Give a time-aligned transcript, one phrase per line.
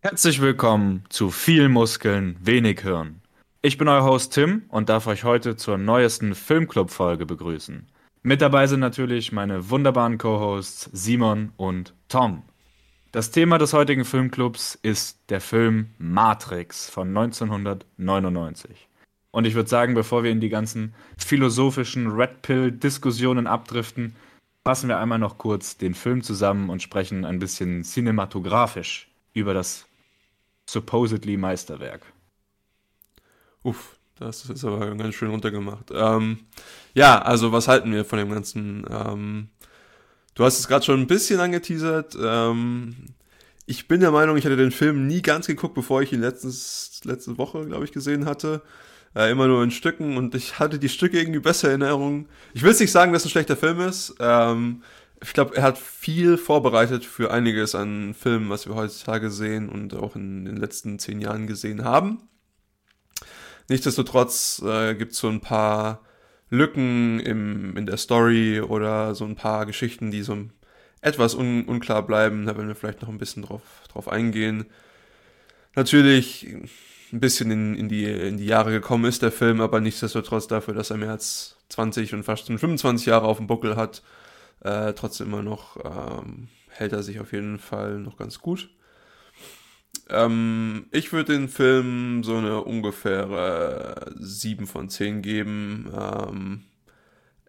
[0.00, 3.20] Herzlich willkommen zu viel Muskeln, wenig Hirn.
[3.62, 7.84] Ich bin euer Host Tim und darf euch heute zur neuesten Filmclub-Folge begrüßen.
[8.22, 12.44] Mit dabei sind natürlich meine wunderbaren Co-Hosts Simon und Tom.
[13.10, 18.88] Das Thema des heutigen Filmclubs ist der Film Matrix von 1999.
[19.32, 24.14] Und ich würde sagen, bevor wir in die ganzen philosophischen Red Pill-Diskussionen abdriften,
[24.64, 29.87] fassen wir einmal noch kurz den Film zusammen und sprechen ein bisschen cinematografisch über das
[30.68, 32.02] supposedly Meisterwerk.
[33.62, 35.90] Uff, das ist aber ganz schön runtergemacht.
[35.92, 36.40] Ähm,
[36.94, 38.84] ja, also was halten wir von dem Ganzen?
[38.90, 39.48] Ähm,
[40.34, 42.16] du hast es gerade schon ein bisschen angeteasert.
[42.20, 42.94] Ähm,
[43.66, 47.00] ich bin der Meinung, ich hatte den Film nie ganz geguckt, bevor ich ihn letztens,
[47.04, 48.62] letzte Woche, glaube ich, gesehen hatte.
[49.14, 52.28] Äh, immer nur in Stücken und ich hatte die Stücke irgendwie besser in Erinnerung.
[52.52, 54.14] Ich will jetzt nicht sagen, dass es ein schlechter Film ist.
[54.20, 54.82] Ähm,
[55.22, 59.94] ich glaube, er hat viel vorbereitet für einiges an Filmen, was wir heutzutage sehen und
[59.94, 62.28] auch in den letzten zehn Jahren gesehen haben.
[63.68, 66.02] Nichtsdestotrotz äh, gibt es so ein paar
[66.50, 70.38] Lücken im, in der Story oder so ein paar Geschichten, die so
[71.00, 72.46] etwas un, unklar bleiben.
[72.46, 74.66] Da werden wir vielleicht noch ein bisschen drauf, drauf eingehen.
[75.74, 76.46] Natürlich
[77.12, 80.74] ein bisschen in, in, die, in die Jahre gekommen ist der Film, aber nichtsdestotrotz dafür,
[80.74, 84.02] dass er mehr als 20 und fast 25 Jahre auf dem Buckel hat,
[84.60, 88.70] äh, trotzdem immer noch ähm, hält er sich auf jeden Fall noch ganz gut.
[90.08, 95.90] Ähm, ich würde den Film so eine ungefähre 7 von 10 geben.
[95.94, 96.64] Ähm,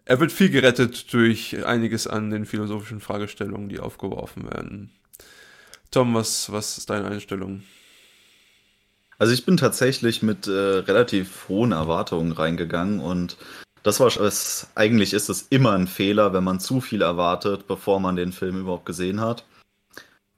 [0.04, 4.90] er wird viel gerettet durch einiges an den philosophischen Fragestellungen, die aufgeworfen werden.
[5.90, 7.62] Tom, was, was ist deine Einstellung?
[9.18, 13.36] Also ich bin tatsächlich mit äh, relativ hohen Erwartungen reingegangen und
[13.82, 14.68] das war es.
[14.74, 18.60] Eigentlich ist es immer ein Fehler, wenn man zu viel erwartet, bevor man den Film
[18.60, 19.44] überhaupt gesehen hat.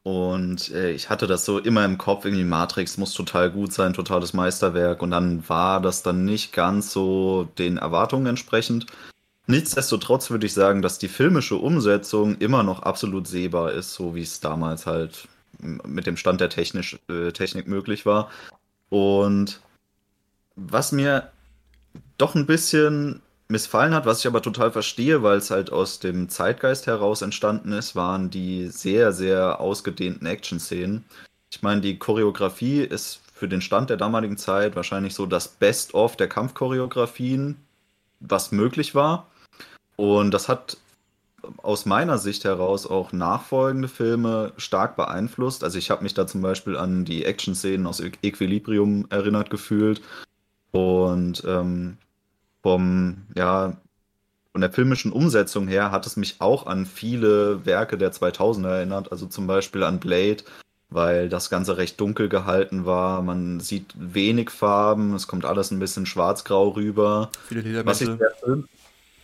[0.04, 3.94] Und äh, ich hatte das so immer im Kopf, irgendwie Matrix muss total gut sein,
[3.94, 5.00] totales Meisterwerk.
[5.02, 8.86] Und dann war das dann nicht ganz so den Erwartungen entsprechend.
[9.46, 14.22] Nichtsdestotrotz würde ich sagen, dass die filmische Umsetzung immer noch absolut sehbar ist, so wie
[14.22, 15.28] es damals halt
[15.58, 18.30] mit dem Stand der Technisch, äh, Technik möglich war.
[18.88, 19.60] Und
[20.56, 21.30] was mir
[22.18, 26.28] doch ein bisschen missfallen hat, was ich aber total verstehe, weil es halt aus dem
[26.28, 31.04] Zeitgeist heraus entstanden ist, waren die sehr, sehr ausgedehnten Action-Szenen.
[31.50, 36.16] Ich meine, die Choreografie ist für den Stand der damaligen Zeit wahrscheinlich so das Best-of
[36.16, 37.56] der Kampfchoreografien,
[38.20, 39.26] was möglich war.
[39.96, 40.78] Und das hat
[41.58, 45.64] aus meiner Sicht heraus auch nachfolgende Filme stark beeinflusst.
[45.64, 50.00] Also ich habe mich da zum Beispiel an die Action-Szenen aus Equilibrium erinnert gefühlt.
[50.70, 51.98] Und ähm,
[52.62, 53.76] vom, ja,
[54.52, 59.10] von der filmischen Umsetzung her hat es mich auch an viele Werke der 2000er erinnert,
[59.10, 60.44] also zum Beispiel an Blade,
[60.90, 63.22] weil das Ganze recht dunkel gehalten war.
[63.22, 67.30] Man sieht wenig Farben, es kommt alles ein bisschen schwarz-grau rüber.
[67.48, 68.10] Viele was ich,
[68.44, 68.68] schön,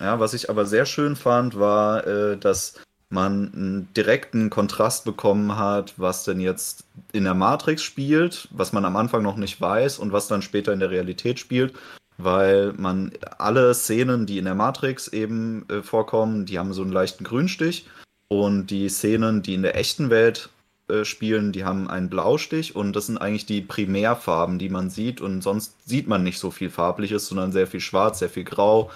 [0.00, 2.75] ja, was ich aber sehr schön fand, war, äh, dass
[3.10, 8.84] man einen direkten Kontrast bekommen hat, was denn jetzt in der Matrix spielt, was man
[8.84, 11.75] am Anfang noch nicht weiß und was dann später in der Realität spielt
[12.19, 16.93] weil man alle Szenen, die in der Matrix eben äh, vorkommen, die haben so einen
[16.93, 17.87] leichten Grünstich.
[18.27, 20.51] Und die Szenen, die in der echten Welt
[20.89, 22.75] äh, spielen, die haben einen Blaustich.
[22.77, 25.21] Und das sind eigentlich die Primärfarben, die man sieht.
[25.21, 28.91] Und sonst sieht man nicht so viel farbliches, sondern sehr viel schwarz, sehr viel grau.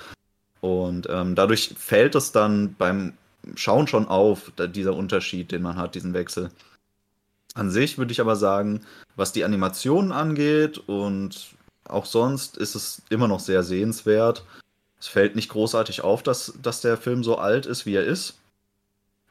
[0.60, 3.14] Und ähm, dadurch fällt es dann beim
[3.56, 6.50] Schauen schon auf, dieser Unterschied, den man hat, diesen Wechsel.
[7.54, 8.82] An sich würde ich aber sagen,
[9.16, 11.54] was die Animationen angeht und
[11.84, 14.44] auch sonst ist es immer noch sehr sehenswert.
[14.98, 18.38] Es fällt nicht großartig auf, dass, dass der Film so alt ist, wie er ist.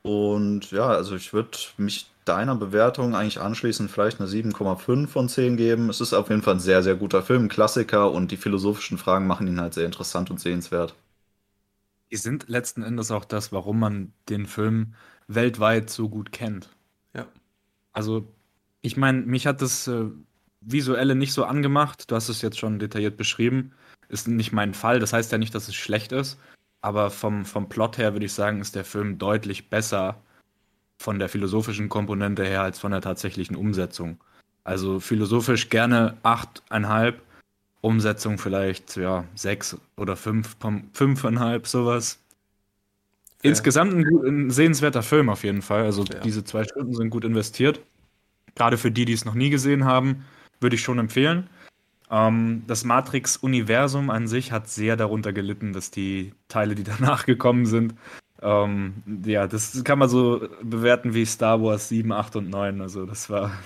[0.03, 5.57] Und ja, also ich würde mich deiner Bewertung eigentlich anschließend vielleicht eine 7,5 von 10
[5.57, 5.90] geben.
[5.90, 8.97] Es ist auf jeden Fall ein sehr, sehr guter Film, ein Klassiker und die philosophischen
[8.97, 10.95] Fragen machen ihn halt sehr interessant und sehenswert.
[12.11, 14.94] Die sind letzten Endes auch das, warum man den Film
[15.28, 16.69] weltweit so gut kennt.
[17.13, 17.25] Ja.
[17.94, 18.28] Also,
[18.81, 20.09] ich meine, mich hat das äh,
[20.61, 22.09] Visuelle nicht so angemacht.
[22.09, 23.72] Du hast es jetzt schon detailliert beschrieben.
[24.09, 24.99] Ist nicht mein Fall.
[24.99, 26.40] Das heißt ja nicht, dass es schlecht ist.
[26.81, 30.22] Aber vom, vom Plot her würde ich sagen, ist der Film deutlich besser
[30.99, 34.17] von der philosophischen Komponente her als von der tatsächlichen Umsetzung.
[34.63, 37.16] Also philosophisch gerne 8,5,
[37.81, 42.19] Umsetzung vielleicht ja 6 oder 5, 5,5, sowas.
[43.41, 43.49] Ja.
[43.49, 45.85] Insgesamt ein, ein, sehenswerter Film auf jeden Fall.
[45.85, 46.19] Also ja.
[46.19, 47.79] diese zwei Stunden sind gut investiert.
[48.53, 50.25] Gerade für die, die es noch nie gesehen haben
[50.61, 51.49] würde ich schon empfehlen.
[52.09, 57.66] Ähm, das Matrix-Universum an sich hat sehr darunter gelitten, dass die Teile, die danach gekommen
[57.66, 57.96] sind,
[58.41, 62.81] ähm, ja, das kann man so bewerten wie Star Wars 7, 8 und 9.
[62.81, 63.52] Also das war,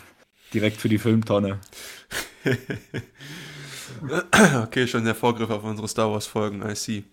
[0.53, 1.59] Direkt für die Filmtonne.
[4.63, 7.03] okay, schon der Vorgriff auf unsere Star Wars-Folgen, I see.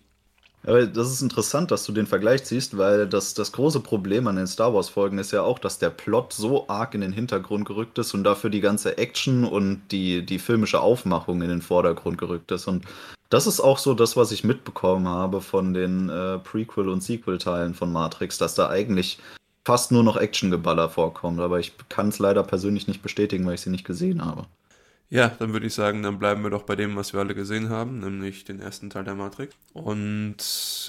[0.65, 4.37] Aber das ist interessant, dass du den Vergleich ziehst, weil das, das große Problem an
[4.37, 7.97] den Star Wars-Folgen ist ja auch, dass der Plot so arg in den Hintergrund gerückt
[7.97, 12.51] ist und dafür die ganze Action und die, die filmische Aufmachung in den Vordergrund gerückt
[12.51, 12.67] ist.
[12.67, 12.85] Und
[13.29, 17.73] das ist auch so das, was ich mitbekommen habe von den äh, Prequel- und Sequel-Teilen
[17.73, 19.19] von Matrix, dass da eigentlich
[19.65, 21.41] fast nur noch Actiongeballer vorkommt.
[21.41, 24.45] Aber ich kann es leider persönlich nicht bestätigen, weil ich sie nicht gesehen habe.
[25.13, 27.69] Ja, dann würde ich sagen, dann bleiben wir doch bei dem, was wir alle gesehen
[27.69, 29.55] haben, nämlich den ersten Teil der Matrix.
[29.71, 30.37] Und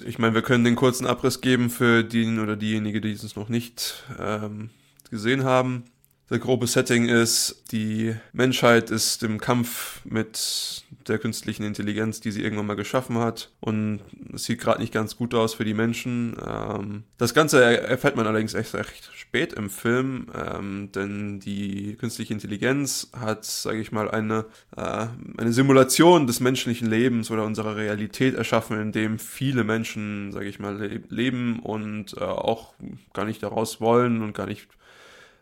[0.07, 3.51] ich meine, wir können den kurzen Abriss geben für den oder diejenige, die es noch
[3.51, 4.71] nicht ähm,
[5.11, 5.85] gesehen haben.
[6.31, 12.43] Der grobe Setting ist, die Menschheit ist im Kampf mit der künstlichen Intelligenz, die sie
[12.43, 13.51] irgendwann mal geschaffen hat.
[13.61, 14.01] Und
[14.33, 16.37] es sieht gerade nicht ganz gut aus für die Menschen.
[16.47, 22.33] Ähm, das Ganze erfährt man allerdings echt recht spät im Film, ähm, denn die künstliche
[22.33, 24.47] Intelligenz hat, sage ich mal, eine,
[24.77, 25.07] äh,
[25.37, 30.59] eine Simulation des menschlichen Lebens oder unserer Realität erschaffen, in dem viele Menschen, sage ich
[30.59, 32.75] mal, le leben und äh, auch
[33.13, 34.69] gar nicht daraus wollen und gar nicht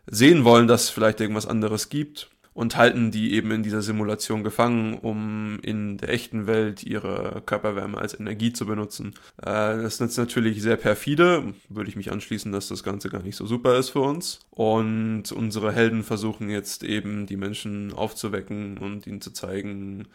[0.07, 4.43] sehen wollen, dass es vielleicht irgendwas anderes gibt und halten die eben in dieser Simulation
[4.43, 9.13] gefangen, um in der echten Welt ihre Körperwärme als Energie zu benutzen.
[9.41, 13.35] Äh, das ist natürlich sehr perfide, würde ich mich anschließen, dass das Ganze gar nicht
[13.35, 14.39] so super ist für uns.
[14.49, 20.07] Und unsere Helden versuchen jetzt eben die Menschen aufzuwecken und ihnen zu zeigen,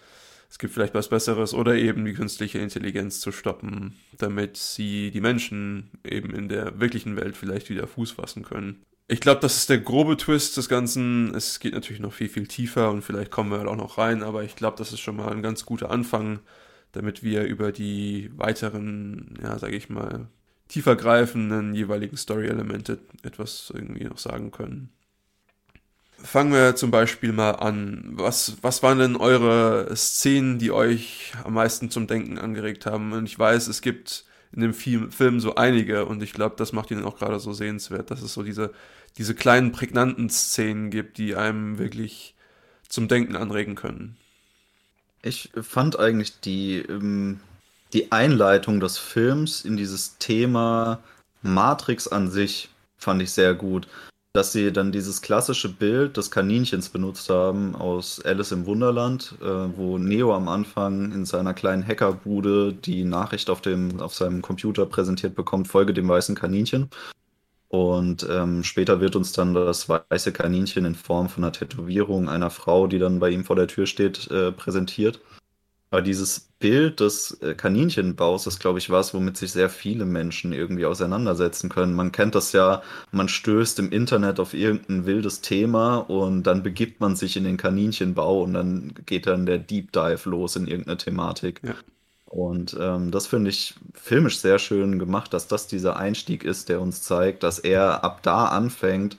[0.50, 5.20] es gibt vielleicht was Besseres oder eben die künstliche Intelligenz zu stoppen, damit sie die
[5.20, 8.82] Menschen eben in der wirklichen Welt vielleicht wieder Fuß fassen können.
[9.10, 11.34] Ich glaube, das ist der grobe Twist des Ganzen.
[11.34, 14.22] Es geht natürlich noch viel, viel tiefer und vielleicht kommen wir halt auch noch rein,
[14.22, 16.40] aber ich glaube, das ist schon mal ein ganz guter Anfang,
[16.93, 20.28] damit wir über die weiteren, ja, sage ich mal,
[20.69, 24.90] tiefergreifenden jeweiligen Story-Elemente etwas irgendwie noch sagen können.
[26.22, 28.11] Fangen wir zum Beispiel mal an.
[28.12, 33.12] Was, was waren denn eure Szenen, die euch am meisten zum Denken angeregt haben?
[33.12, 36.91] Und ich weiß, es gibt in dem Film so einige und ich glaube, das macht
[36.91, 38.73] ihn auch gerade so sehenswert, dass es so diese
[39.19, 42.35] diese kleinen prägnanten Szenen gibt, die einem wirklich
[42.89, 44.17] zum Denken anregen können.
[45.23, 47.41] Ich fand eigentlich die, ähm,
[47.93, 51.00] die Einleitung des Films in dieses Thema
[51.43, 53.89] Matrix an sich fand ich sehr gut.
[54.34, 59.44] Dass sie dann dieses klassische Bild des Kaninchens benutzt haben aus Alice im Wunderland, äh,
[59.44, 64.86] wo Neo am Anfang in seiner kleinen Hackerbude die Nachricht auf, dem, auf seinem Computer
[64.86, 66.90] präsentiert bekommt, folge dem weißen Kaninchen.
[67.69, 72.50] Und ähm, später wird uns dann das weiße Kaninchen in Form von einer Tätowierung einer
[72.50, 75.20] Frau, die dann bei ihm vor der Tür steht, äh, präsentiert.
[75.90, 80.52] Aber dieses Bild des äh, Kaninchenbaus ist, glaube ich, was, womit sich sehr viele Menschen
[80.52, 81.94] irgendwie auseinandersetzen können.
[81.94, 82.82] Man kennt das ja,
[83.12, 87.56] man stößt im Internet auf irgendein wildes Thema und dann begibt man sich in den
[87.56, 91.60] Kaninchenbau und dann geht dann der Deep Dive los in irgendeine Thematik.
[91.64, 91.75] Ja.
[92.26, 96.81] Und ähm, das finde ich filmisch sehr schön gemacht, dass das dieser Einstieg ist, der
[96.81, 99.16] uns zeigt, dass er ab da anfängt,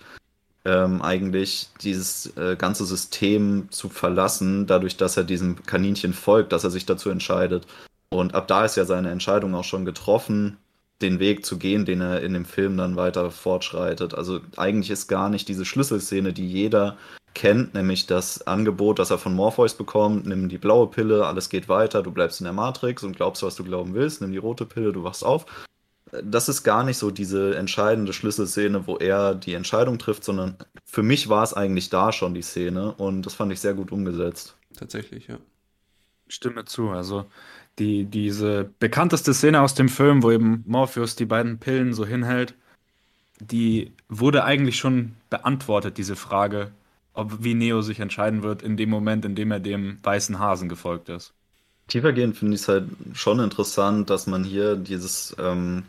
[0.69, 6.63] ähm, eigentlich dieses äh, ganze System zu verlassen, dadurch, dass er diesem Kaninchen folgt, dass
[6.63, 7.65] er sich dazu entscheidet.
[8.09, 10.57] Und ab da ist ja seine Entscheidung auch schon getroffen,
[11.01, 14.13] den Weg zu gehen, den er in dem Film dann weiter fortschreitet.
[14.13, 16.97] Also eigentlich ist gar nicht diese Schlüsselszene, die jeder
[17.33, 21.69] kennt, nämlich das Angebot, das er von Morpheus bekommt, nimm die blaue Pille, alles geht
[21.69, 24.65] weiter, du bleibst in der Matrix und glaubst, was du glauben willst, nimm die rote
[24.65, 25.45] Pille, du wachst auf.
[26.23, 31.03] Das ist gar nicht so diese entscheidende Schlüsselszene, wo er die Entscheidung trifft, sondern für
[31.03, 34.55] mich war es eigentlich da schon die Szene und das fand ich sehr gut umgesetzt.
[34.75, 35.37] Tatsächlich, ja.
[36.27, 37.25] Stimme zu, also
[37.79, 42.53] die, diese bekannteste Szene aus dem Film, wo eben Morpheus die beiden Pillen so hinhält,
[43.39, 46.71] die wurde eigentlich schon beantwortet, diese Frage,
[47.13, 50.69] ob wie Neo sich entscheiden wird in dem Moment, in dem er dem weißen Hasen
[50.69, 51.33] gefolgt ist.
[51.87, 55.83] Tiefergehend finde ich es halt schon interessant, dass man hier dieses ähm,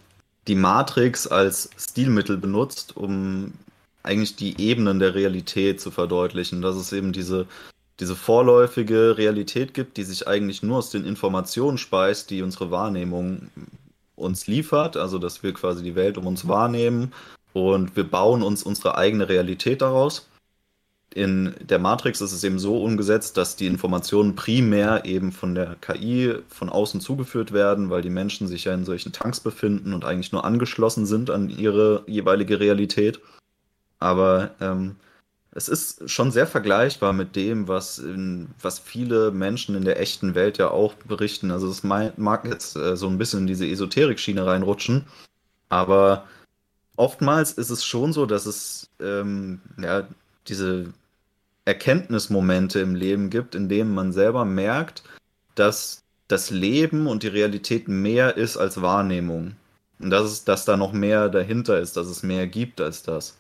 [0.49, 3.53] die Matrix als Stilmittel benutzt, um
[4.03, 6.63] eigentlich die Ebenen der Realität zu verdeutlichen.
[6.63, 7.47] Dass es eben diese,
[8.01, 13.51] diese vorläufige Realität gibt, die sich eigentlich nur aus den Informationen speist, die unsere Wahrnehmung
[14.17, 14.97] uns liefert.
[14.97, 17.13] Also dass wir quasi die Welt um uns wahrnehmen
[17.53, 20.30] und wir bauen uns unsere eigene Realität daraus
[21.13, 25.77] in der Matrix ist es eben so umgesetzt, dass die Informationen primär eben von der
[25.81, 30.05] KI von außen zugeführt werden, weil die Menschen sich ja in solchen Tanks befinden und
[30.05, 33.21] eigentlich nur angeschlossen sind an ihre jeweilige Realität.
[33.99, 34.97] Aber ähm,
[35.53, 40.37] es ist schon sehr vergleichbar mit dem, was, in, was viele Menschen in der echten
[40.37, 41.51] Welt ja auch berichten.
[41.51, 45.07] Also es mag jetzt äh, so ein bisschen in diese Esoterik-Schiene reinrutschen,
[45.69, 46.25] aber
[46.95, 50.07] oftmals ist es schon so, dass es ähm, ja,
[50.49, 50.93] diese
[51.65, 55.03] Erkenntnismomente im Leben gibt, in denen man selber merkt,
[55.55, 59.57] dass das Leben und die Realität mehr ist als Wahrnehmung.
[59.99, 63.37] Und dass, es, dass da noch mehr dahinter ist, dass es mehr gibt als das.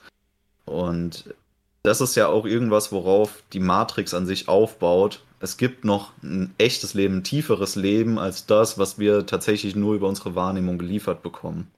[0.66, 1.34] Und
[1.82, 5.24] das ist ja auch irgendwas, worauf die Matrix an sich aufbaut.
[5.40, 9.94] Es gibt noch ein echtes Leben, ein tieferes Leben als das, was wir tatsächlich nur
[9.94, 11.68] über unsere Wahrnehmung geliefert bekommen.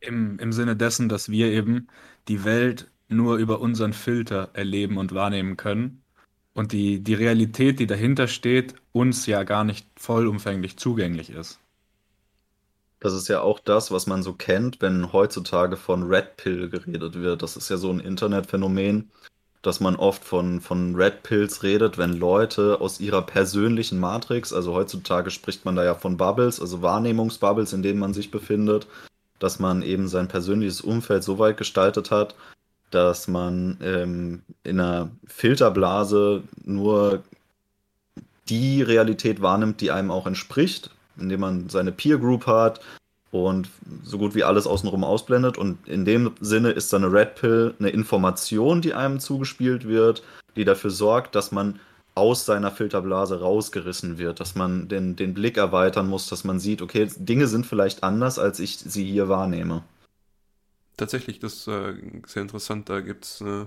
[0.00, 1.88] Im, Im Sinne dessen, dass wir eben
[2.26, 6.02] die Welt nur über unseren Filter erleben und wahrnehmen können
[6.58, 11.60] und die, die Realität, die dahinter steht, uns ja gar nicht vollumfänglich zugänglich ist.
[13.00, 17.14] Das ist ja auch das, was man so kennt, wenn heutzutage von Red Pill geredet
[17.14, 17.42] wird.
[17.42, 19.08] Das ist ja so ein Internetphänomen,
[19.62, 24.74] dass man oft von, von Red Pills redet, wenn Leute aus ihrer persönlichen Matrix, also
[24.74, 28.88] heutzutage spricht man da ja von Bubbles, also Wahrnehmungsbubbles, in denen man sich befindet,
[29.38, 32.34] dass man eben sein persönliches Umfeld so weit gestaltet hat,
[32.90, 37.22] dass man ähm, in einer Filterblase nur
[38.48, 42.80] die Realität wahrnimmt, die einem auch entspricht, indem man seine Peer Group hat
[43.30, 43.68] und
[44.04, 45.58] so gut wie alles außenrum ausblendet.
[45.58, 50.22] Und in dem Sinne ist dann eine Red Pill eine Information, die einem zugespielt wird,
[50.56, 51.78] die dafür sorgt, dass man
[52.14, 56.82] aus seiner Filterblase rausgerissen wird, dass man den, den Blick erweitern muss, dass man sieht,
[56.82, 59.82] okay, Dinge sind vielleicht anders, als ich sie hier wahrnehme
[60.98, 61.94] tatsächlich, das ist äh,
[62.26, 62.88] sehr interessant.
[62.88, 63.66] Da gibt es äh,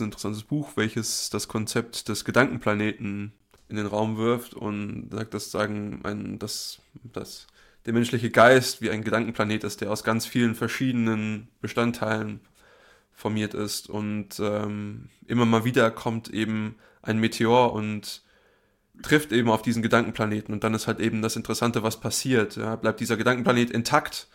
[0.00, 3.32] ein interessantes Buch, welches das Konzept des Gedankenplaneten
[3.68, 6.80] in den Raum wirft und sagt, dass sagen, ein, dass,
[7.12, 7.46] dass
[7.86, 12.40] der menschliche Geist wie ein Gedankenplanet ist, der aus ganz vielen verschiedenen Bestandteilen
[13.12, 18.22] formiert ist und ähm, immer mal wieder kommt eben ein Meteor und
[19.02, 22.56] trifft eben auf diesen Gedankenplaneten und dann ist halt eben das Interessante, was passiert.
[22.56, 24.28] Ja, bleibt dieser Gedankenplanet intakt,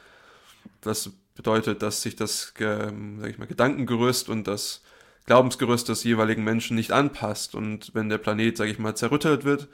[0.82, 4.82] was bedeutet, dass sich das sag ich mal, Gedankengerüst und das
[5.26, 7.56] Glaubensgerüst des jeweiligen Menschen nicht anpasst.
[7.56, 9.68] Und wenn der Planet, sage ich mal, zerrüttelt wird,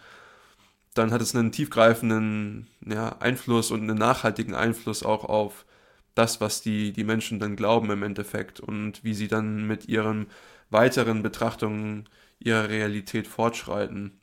[0.93, 5.65] dann hat es einen tiefgreifenden ja, Einfluss und einen nachhaltigen Einfluss auch auf
[6.13, 10.27] das, was die, die Menschen dann glauben im Endeffekt und wie sie dann mit ihren
[10.69, 12.07] weiteren Betrachtungen
[12.39, 14.19] ihrer Realität fortschreiten.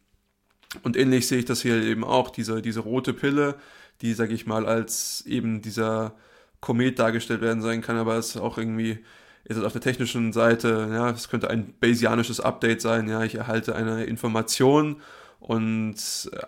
[0.82, 3.56] Und ähnlich sehe ich das hier eben auch, diese, diese rote Pille,
[4.00, 6.14] die, sage ich mal, als eben dieser
[6.62, 9.00] Komet dargestellt werden sein kann, aber es ist auch irgendwie,
[9.44, 13.34] ist es auf der technischen Seite, ja, es könnte ein Bayesianisches Update sein, ja, ich
[13.34, 15.02] erhalte eine Information
[15.40, 15.96] und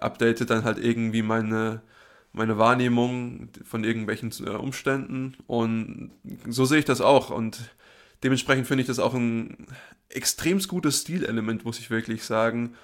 [0.00, 1.82] update dann halt irgendwie meine,
[2.32, 6.12] meine Wahrnehmung von irgendwelchen äh, Umständen und
[6.48, 7.58] so sehe ich das auch und
[8.22, 9.66] dementsprechend finde ich das auch ein
[10.08, 12.74] extremst gutes Stilelement, muss ich wirklich sagen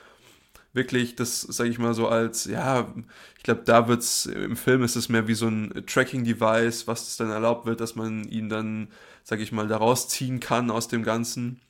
[0.72, 2.92] wirklich das, sage ich mal so als, ja,
[3.36, 7.08] ich glaube, da wird es, im Film ist es mehr wie so ein Tracking-Device, was
[7.08, 8.88] es dann erlaubt wird, dass man ihn dann,
[9.24, 11.60] sage ich mal, da rausziehen kann aus dem Ganzen.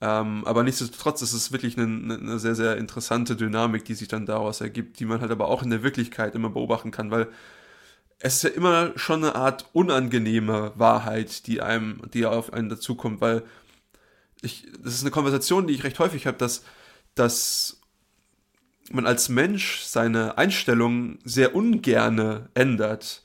[0.00, 4.26] Ähm, aber nichtsdestotrotz ist es wirklich eine, eine, sehr, sehr interessante Dynamik, die sich dann
[4.26, 7.28] daraus ergibt, die man halt aber auch in der Wirklichkeit immer beobachten kann, weil
[8.18, 13.20] es ist ja immer schon eine Art unangenehme Wahrheit, die einem, die auf einen dazukommt,
[13.20, 13.44] weil
[14.42, 16.64] ich, das ist eine Konversation, die ich recht häufig habe, dass,
[17.14, 17.80] dass
[18.90, 23.22] man als Mensch seine Einstellung sehr ungerne ändert.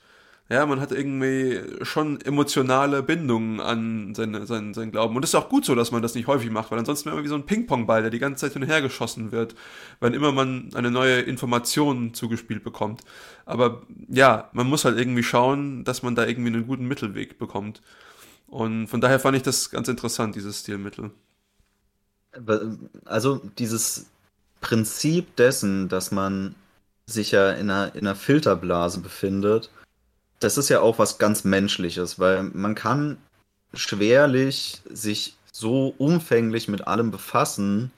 [0.51, 5.16] Ja, man hat irgendwie schon emotionale Bindungen an seine, sein, sein Glauben.
[5.16, 7.18] Und es ist auch gut so, dass man das nicht häufig macht, weil ansonsten wäre
[7.18, 9.54] man wie so ein Ping-Pong-Ball, der die ganze Zeit hin und her geschossen wird,
[10.00, 13.01] wann immer man eine neue Information zugespielt bekommt.
[13.46, 17.84] Aber ja, man muss halt irgendwie schauen, dass man da irgendwie einen guten Mittelweg bekommt.
[18.48, 21.12] Und von daher fand ich das ganz interessant, dieses Stilmittel.
[23.06, 24.10] Also dieses
[24.62, 26.56] Prinzip dessen, dass man
[27.06, 29.70] sich ja in einer, in einer Filterblase befindet,
[30.39, 33.18] das ist ja auch was ganz Menschliches, weil man kann
[33.74, 37.92] schwerlich sich so umfänglich mit allem befassen,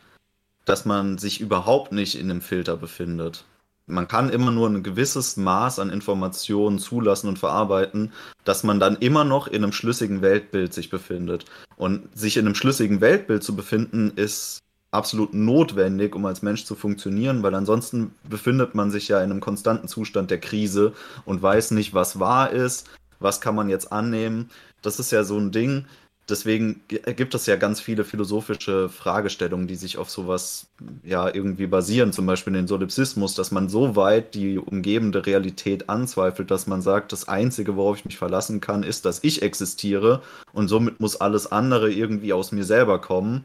[0.65, 3.45] dass man sich überhaupt nicht in einem Filter befindet.
[3.87, 8.13] Man kann immer nur ein gewisses Maß an Informationen zulassen und verarbeiten,
[8.45, 11.45] dass man dann immer noch in einem schlüssigen Weltbild sich befindet.
[11.75, 16.75] Und sich in einem schlüssigen Weltbild zu befinden, ist absolut notwendig, um als Mensch zu
[16.75, 20.93] funktionieren, weil ansonsten befindet man sich ja in einem konstanten Zustand der Krise
[21.25, 24.49] und weiß nicht, was wahr ist, was kann man jetzt annehmen.
[24.81, 25.85] Das ist ja so ein Ding.
[26.29, 30.67] Deswegen gibt es ja ganz viele philosophische Fragestellungen, die sich auf sowas
[31.03, 36.49] ja irgendwie basieren, zum Beispiel den Solipsismus, dass man so weit die umgebende Realität anzweifelt,
[36.51, 40.21] dass man sagt, das Einzige, worauf ich mich verlassen kann, ist, dass ich existiere
[40.53, 43.43] und somit muss alles andere irgendwie aus mir selber kommen.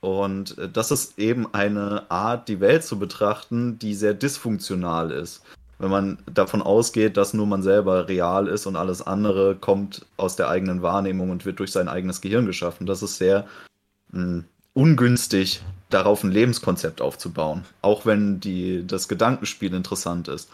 [0.00, 5.42] Und äh, das ist eben eine Art, die Welt zu betrachten, die sehr dysfunktional ist.
[5.78, 10.34] Wenn man davon ausgeht, dass nur man selber real ist und alles andere kommt aus
[10.34, 12.86] der eigenen Wahrnehmung und wird durch sein eigenes Gehirn geschaffen.
[12.86, 13.46] Das ist sehr
[14.10, 17.64] mh, hm, ungünstig, darauf ein Lebenskonzept aufzubauen.
[17.80, 20.48] Auch wenn die, das Gedankenspiel interessant ist.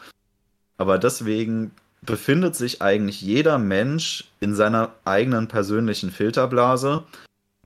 [0.76, 1.70] Aber deswegen
[2.02, 7.04] befindet sich eigentlich jeder Mensch in seiner eigenen persönlichen Filterblase.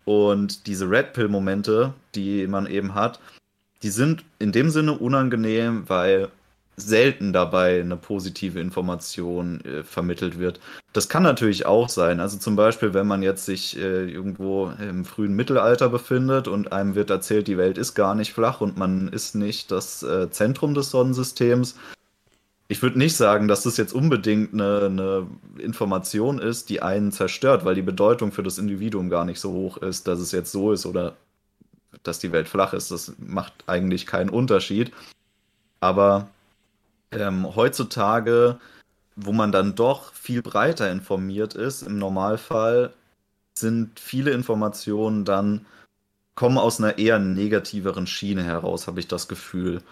[0.08, 3.20] Und diese Red Pill-Momente, die man eben hat,
[3.82, 6.28] die sind in dem Sinne unangenehm, weil
[6.76, 10.60] selten dabei eine positive Information äh, vermittelt wird.
[10.94, 12.20] Das kann natürlich auch sein.
[12.20, 16.94] Also zum Beispiel, wenn man jetzt sich äh, irgendwo im frühen Mittelalter befindet und einem
[16.94, 20.72] wird erzählt, die Welt ist gar nicht flach und man ist nicht das äh, Zentrum
[20.72, 21.76] des Sonnensystems,
[22.68, 25.26] ich würde nicht sagen, dass das jetzt unbedingt eine, eine,
[25.58, 29.78] Information ist, die einen zerstört, weil die Bedeutung für das Individuum gar nicht so hoch
[29.78, 31.16] ist, dass es jetzt so ist oder
[32.02, 32.90] dass die Welt flach ist.
[32.90, 34.92] Das macht eigentlich keinen Unterschied.
[35.80, 36.28] Aber
[37.10, 38.60] ähm, heutzutage,
[39.16, 42.92] wo man dann doch viel breiter informiert ist, im Normalfall
[43.54, 45.66] sind viele Informationen dann
[46.34, 49.82] kommen aus einer eher negativeren Schiene heraus, habe ich das Gefühl.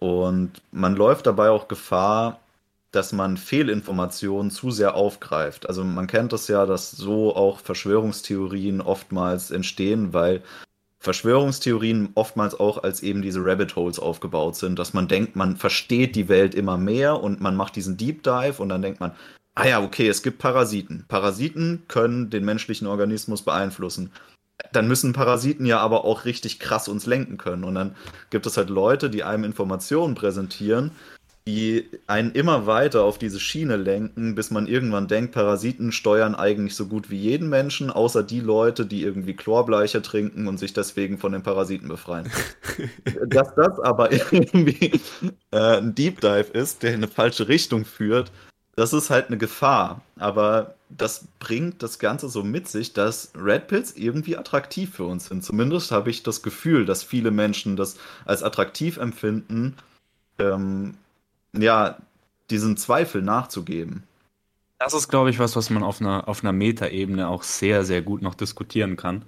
[0.00, 2.40] Und man läuft dabei auch Gefahr,
[2.90, 5.68] dass man Fehlinformationen zu sehr aufgreift.
[5.68, 10.42] Also man kennt das ja, dass so auch Verschwörungstheorien oftmals entstehen, weil
[11.00, 16.16] Verschwörungstheorien oftmals auch als eben diese Rabbit Holes aufgebaut sind, dass man denkt, man versteht
[16.16, 19.12] die Welt immer mehr und man macht diesen Deep Dive und dann denkt man,
[19.54, 21.04] ah ja, okay, es gibt Parasiten.
[21.08, 24.10] Parasiten können den menschlichen Organismus beeinflussen
[24.72, 27.64] dann müssen Parasiten ja aber auch richtig krass uns lenken können.
[27.64, 27.94] Und dann
[28.30, 30.92] gibt es halt Leute, die einem Informationen präsentieren,
[31.46, 36.76] die einen immer weiter auf diese Schiene lenken, bis man irgendwann denkt, Parasiten steuern eigentlich
[36.76, 41.18] so gut wie jeden Menschen, außer die Leute, die irgendwie Chlorbleiche trinken und sich deswegen
[41.18, 42.30] von den Parasiten befreien.
[43.26, 45.00] Dass das aber irgendwie
[45.50, 48.30] äh, ein Deep Dive ist, der in eine falsche Richtung führt,
[48.80, 50.00] das ist halt eine Gefahr.
[50.16, 55.26] Aber das bringt das Ganze so mit sich, dass Red Pills irgendwie attraktiv für uns
[55.26, 55.44] sind.
[55.44, 59.76] Zumindest habe ich das Gefühl, dass viele Menschen das als attraktiv empfinden,
[60.38, 60.94] ähm,
[61.52, 61.98] ja,
[62.48, 64.04] diesen Zweifel nachzugeben.
[64.78, 68.00] Das ist, glaube ich, was, was man auf einer, auf einer Metaebene auch sehr, sehr
[68.00, 69.26] gut noch diskutieren kann.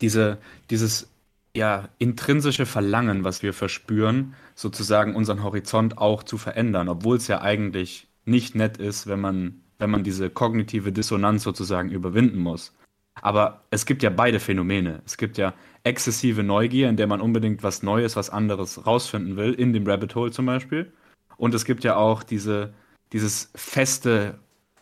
[0.00, 0.38] Diese,
[0.70, 1.06] dieses
[1.54, 7.40] ja, intrinsische Verlangen, was wir verspüren, sozusagen unseren Horizont auch zu verändern, obwohl es ja
[7.40, 12.74] eigentlich nicht nett ist, wenn man, wenn man diese kognitive Dissonanz sozusagen überwinden muss.
[13.20, 15.02] Aber es gibt ja beide Phänomene.
[15.04, 19.54] Es gibt ja exzessive Neugier, in der man unbedingt was Neues, was anderes rausfinden will,
[19.54, 20.92] in dem Rabbit Hole zum Beispiel.
[21.36, 22.74] Und es gibt ja auch diese,
[23.12, 24.38] dieses feste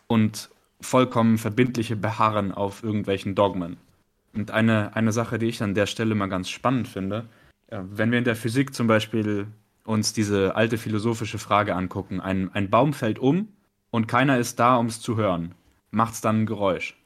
[0.07, 0.49] und
[0.81, 3.77] vollkommen verbindliche Beharren auf irgendwelchen Dogmen.
[4.33, 7.25] Und eine, eine Sache, die ich an der Stelle mal ganz spannend finde,
[7.69, 9.47] wenn wir in der Physik zum Beispiel
[9.87, 12.19] uns diese alte philosophische Frage angucken.
[12.19, 13.47] Ein, ein Baum fällt um
[13.89, 15.55] und keiner ist da, um es zu hören.
[15.91, 16.97] Macht es dann ein Geräusch?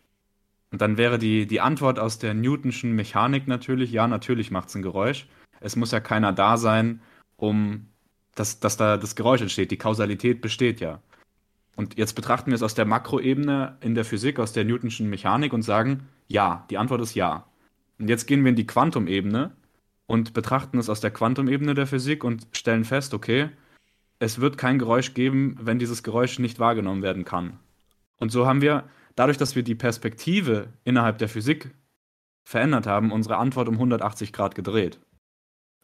[0.71, 4.75] Und dann wäre die, die Antwort aus der Newtonschen Mechanik natürlich, ja, natürlich macht es
[4.75, 5.27] ein Geräusch.
[5.59, 7.01] Es muss ja keiner da sein,
[7.37, 7.85] um
[8.33, 9.69] dass, dass da das Geräusch entsteht.
[9.69, 11.01] Die Kausalität besteht ja.
[11.75, 15.53] Und jetzt betrachten wir es aus der Makroebene in der Physik, aus der Newtonschen Mechanik
[15.53, 17.45] und sagen, ja, die Antwort ist ja.
[17.99, 19.51] Und jetzt gehen wir in die Quantumebene
[20.11, 23.49] und betrachten es aus der Quantumebene der Physik und stellen fest, okay,
[24.19, 27.59] es wird kein Geräusch geben, wenn dieses Geräusch nicht wahrgenommen werden kann.
[28.17, 31.73] Und so haben wir, dadurch, dass wir die Perspektive innerhalb der Physik
[32.43, 34.99] verändert haben, unsere Antwort um 180 Grad gedreht.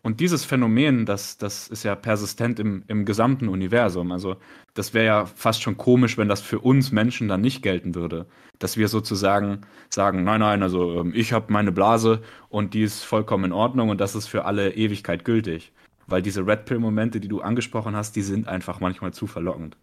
[0.04, 4.12] Und dieses Phänomen, das, das ist ja persistent im, im gesamten Universum.
[4.12, 4.38] Also
[4.74, 8.26] das wäre ja fast schon komisch, wenn das für uns Menschen dann nicht gelten würde.
[8.60, 13.04] Dass wir sozusagen sagen, nein, nein, also ähm, ich habe meine Blase und die ist
[13.04, 15.74] vollkommen in Ordnung und das ist für alle Ewigkeit gültig.
[16.06, 19.78] Weil diese Red Pill-Momente, die du angesprochen hast, die sind einfach manchmal zu verlockend.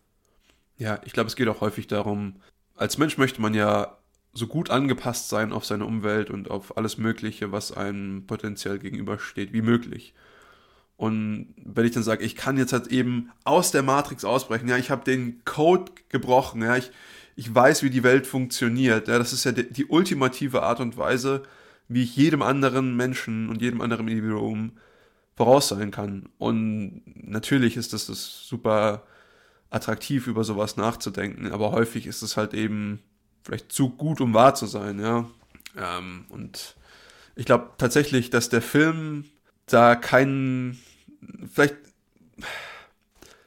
[0.78, 2.36] Ja, ich glaube, es geht auch häufig darum,
[2.76, 3.98] als Mensch möchte man ja
[4.34, 9.52] so gut angepasst sein auf seine Umwelt und auf alles Mögliche, was einem potenziell gegenübersteht,
[9.52, 10.12] wie möglich.
[10.96, 14.76] Und wenn ich dann sage, ich kann jetzt halt eben aus der Matrix ausbrechen, ja,
[14.76, 16.90] ich habe den Code gebrochen, ja, ich,
[17.36, 20.96] ich weiß, wie die Welt funktioniert, ja, das ist ja die, die ultimative Art und
[20.96, 21.42] Weise,
[21.88, 24.72] wie ich jedem anderen Menschen und jedem anderen Individuum
[25.36, 26.28] voraussagen kann.
[26.38, 29.04] Und natürlich ist das, das super
[29.70, 33.00] attraktiv, über sowas nachzudenken, aber häufig ist es halt eben
[33.44, 35.28] vielleicht zu gut, um wahr zu sein, ja.
[35.76, 36.76] Ähm, und
[37.36, 39.24] ich glaube tatsächlich, dass der Film
[39.66, 40.80] da keinen,
[41.52, 41.76] vielleicht,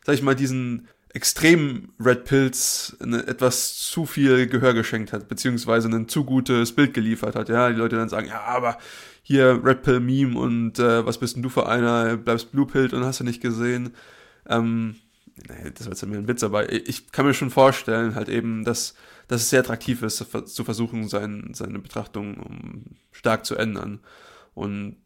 [0.06, 5.90] sag ich mal, diesen extremen Red Pills eine, etwas zu viel Gehör geschenkt hat, beziehungsweise
[5.90, 7.50] ein zu gutes Bild geliefert hat.
[7.50, 8.78] Ja, die Leute dann sagen, ja, aber
[9.24, 12.94] hier Red Pill Meme und äh, was bist denn du für einer, bleibst Blue Pilled
[12.94, 13.96] und hast du nicht gesehen.
[14.48, 14.96] Ähm,
[15.50, 18.64] nee, das war jetzt mir ein Witz, aber ich kann mir schon vorstellen, halt eben,
[18.64, 18.96] dass
[19.28, 24.00] dass es sehr attraktiv ist, zu versuchen, sein, seine Betrachtung stark zu ändern.
[24.54, 24.98] Und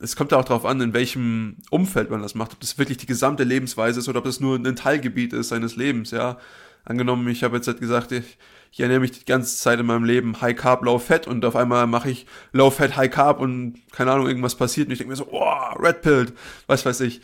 [0.00, 2.98] es kommt ja auch darauf an, in welchem Umfeld man das macht, ob das wirklich
[2.98, 6.38] die gesamte Lebensweise ist oder ob das nur ein Teilgebiet ist seines Lebens, ja.
[6.84, 8.38] Angenommen, ich habe jetzt halt gesagt, ich,
[8.72, 11.54] ich ernähre mich die ganze Zeit in meinem Leben High Carb, Low Fat und auf
[11.54, 15.12] einmal mache ich Low Fat, High Carb und keine Ahnung, irgendwas passiert und ich denke
[15.12, 16.32] mir so, oh, Red Pilled,
[16.66, 17.20] was weiß ich.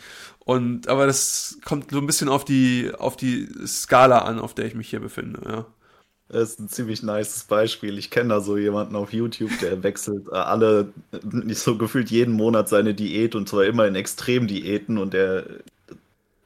[0.49, 4.65] Und, aber das kommt so ein bisschen auf die, auf die Skala an, auf der
[4.65, 5.65] ich mich hier befinde, ja.
[6.27, 7.99] Das ist ein ziemlich nices Beispiel.
[7.99, 10.91] Ich kenne da so jemanden auf YouTube, der wechselt äh, alle,
[11.23, 15.45] nicht so gefühlt jeden Monat seine Diät und zwar immer in Extremdiäten und der,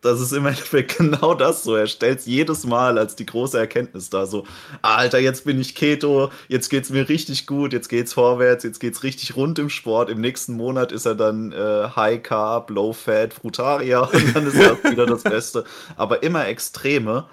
[0.03, 1.75] das ist im Endeffekt genau das so.
[1.75, 4.45] Er stellt es jedes Mal als die große Erkenntnis da so,
[4.81, 9.03] Alter, jetzt bin ich Keto, jetzt geht's mir richtig gut, jetzt geht's vorwärts, jetzt geht's
[9.03, 10.09] richtig rund im Sport.
[10.09, 14.59] Im nächsten Monat ist er dann äh, High Carb, Low Fat, Frutarier und dann ist
[14.59, 15.63] das wieder das Beste.
[15.95, 17.25] Aber immer Extreme.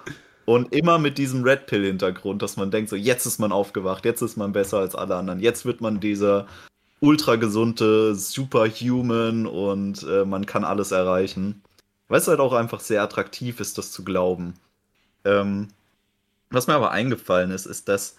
[0.43, 4.23] Und immer mit diesem Red Pill-Hintergrund, dass man denkt, so jetzt ist man aufgewacht, jetzt
[4.23, 6.47] ist man besser als alle anderen, jetzt wird man dieser
[6.99, 11.61] ultra gesunde Superhuman und äh, man kann alles erreichen.
[12.11, 14.55] Weil es halt auch einfach sehr attraktiv ist, das zu glauben.
[15.23, 15.69] Ähm,
[16.49, 18.17] was mir aber eingefallen ist, ist, dass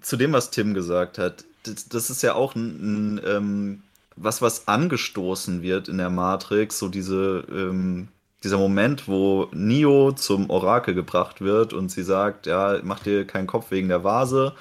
[0.00, 3.82] zu dem, was Tim gesagt hat, das, das ist ja auch ein, ein ähm,
[4.16, 8.08] was, was angestoßen wird in der Matrix, so diese ähm,
[8.42, 13.46] dieser Moment, wo Neo zum Orakel gebracht wird und sie sagt, ja, mach dir keinen
[13.46, 14.54] Kopf wegen der Vase.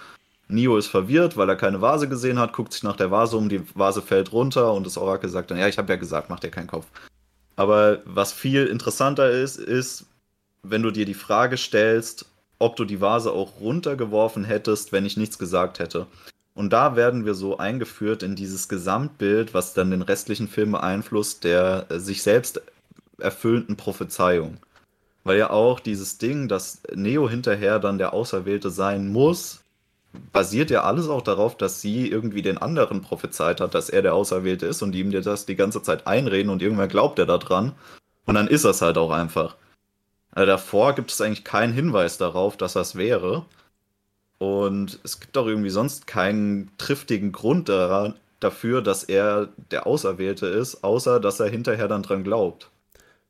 [0.48, 3.50] Neo ist verwirrt, weil er keine Vase gesehen hat, guckt sich nach der Vase um,
[3.50, 6.40] die Vase fällt runter und das Orakel sagt dann, ja, ich habe ja gesagt, mach
[6.40, 6.86] dir keinen Kopf.
[7.60, 10.06] Aber was viel interessanter ist, ist,
[10.64, 12.26] wenn du dir die Frage stellst,
[12.58, 16.08] ob du die Vase auch runtergeworfen hättest, wenn ich nichts gesagt hätte.
[16.54, 21.44] Und da werden wir so eingeführt in dieses Gesamtbild, was dann den restlichen Film beeinflusst,
[21.44, 22.62] der sich selbst
[23.18, 24.56] erfüllenden Prophezeiung.
[25.26, 29.60] Weil ja auch dieses Ding, dass Neo hinterher dann der Auserwählte sein muss,
[30.32, 34.16] basiert ja alles auch darauf, dass sie irgendwie den anderen prophezeit hat, dass er der
[34.16, 37.74] Auserwählte ist und ihm das die ganze Zeit einreden und irgendwann glaubt er da dran.
[38.26, 39.56] Und dann ist das halt auch einfach.
[40.32, 43.46] Also davor gibt es eigentlich keinen Hinweis darauf, dass das wäre.
[44.38, 50.48] Und es gibt auch irgendwie sonst keinen triftigen Grund daran, dafür, dass er der Auserwählte
[50.48, 52.70] ist, außer dass er hinterher dann dran glaubt.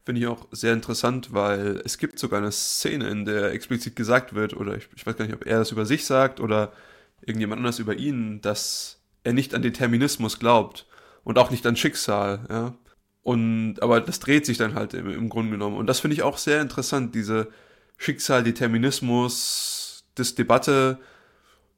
[0.09, 4.33] Finde ich auch sehr interessant, weil es gibt sogar eine Szene, in der explizit gesagt
[4.33, 6.73] wird, oder ich, ich weiß gar nicht, ob er das über sich sagt oder
[7.21, 10.87] irgendjemand anders über ihn, dass er nicht an Determinismus glaubt
[11.23, 12.73] und auch nicht an Schicksal, ja.
[13.21, 15.77] Und, aber das dreht sich dann halt im, im Grunde genommen.
[15.77, 17.49] Und das finde ich auch sehr interessant, diese
[17.97, 20.97] Schicksal, Determinismus, das Debatte,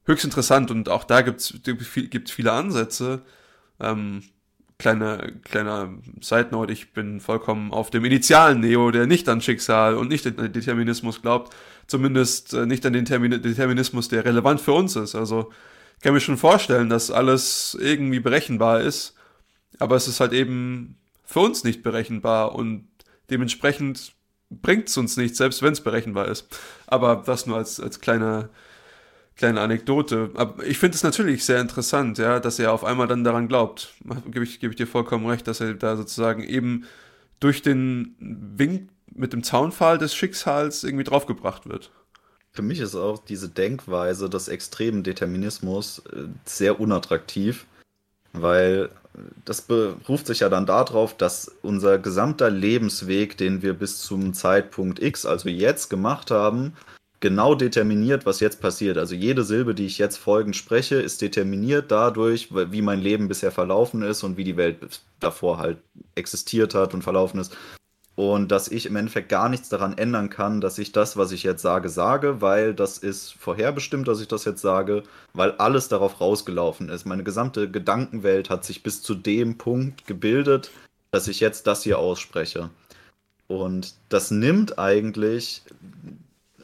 [0.06, 3.20] höchst interessant und auch da gibt es viele Ansätze.
[3.78, 4.22] Ähm,
[4.82, 9.94] kleiner, kleiner Side Note, ich bin vollkommen auf dem initialen Neo, der nicht an Schicksal
[9.94, 11.54] und nicht an Determinismus glaubt,
[11.86, 15.14] zumindest äh, nicht an den Determinismus, der relevant für uns ist.
[15.14, 15.52] Also
[15.96, 19.14] ich kann mir schon vorstellen, dass alles irgendwie berechenbar ist,
[19.78, 22.88] aber es ist halt eben für uns nicht berechenbar und
[23.30, 24.14] dementsprechend
[24.50, 26.48] bringt es uns nichts, selbst wenn es berechenbar ist.
[26.88, 28.50] Aber das nur als, als kleiner
[29.36, 30.30] kleine Anekdote.
[30.34, 33.94] Aber ich finde es natürlich sehr interessant, ja, dass er auf einmal dann daran glaubt.
[34.26, 36.84] Gebe ich, gebe ich dir vollkommen recht, dass er da sozusagen eben
[37.40, 41.90] durch den Wink mit dem Zaunpfahl des Schicksals irgendwie draufgebracht wird.
[42.50, 47.66] Für mich ist auch diese Denkweise des extremen Determinismus äh, sehr unattraktiv,
[48.32, 48.90] weil
[49.44, 55.02] das beruft sich ja dann darauf, dass unser gesamter Lebensweg, den wir bis zum Zeitpunkt
[55.02, 56.74] X, also jetzt gemacht haben,
[57.22, 58.98] genau determiniert, was jetzt passiert.
[58.98, 63.52] Also jede Silbe, die ich jetzt folgend spreche, ist determiniert dadurch, wie mein Leben bisher
[63.52, 65.78] verlaufen ist und wie die Welt davor halt
[66.14, 67.56] existiert hat und verlaufen ist.
[68.14, 71.44] Und dass ich im Endeffekt gar nichts daran ändern kann, dass ich das, was ich
[71.44, 76.20] jetzt sage, sage, weil das ist vorherbestimmt, dass ich das jetzt sage, weil alles darauf
[76.20, 77.06] rausgelaufen ist.
[77.06, 80.72] Meine gesamte Gedankenwelt hat sich bis zu dem Punkt gebildet,
[81.10, 82.68] dass ich jetzt das hier ausspreche.
[83.46, 85.62] Und das nimmt eigentlich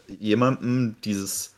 [0.09, 1.55] jemandem dieses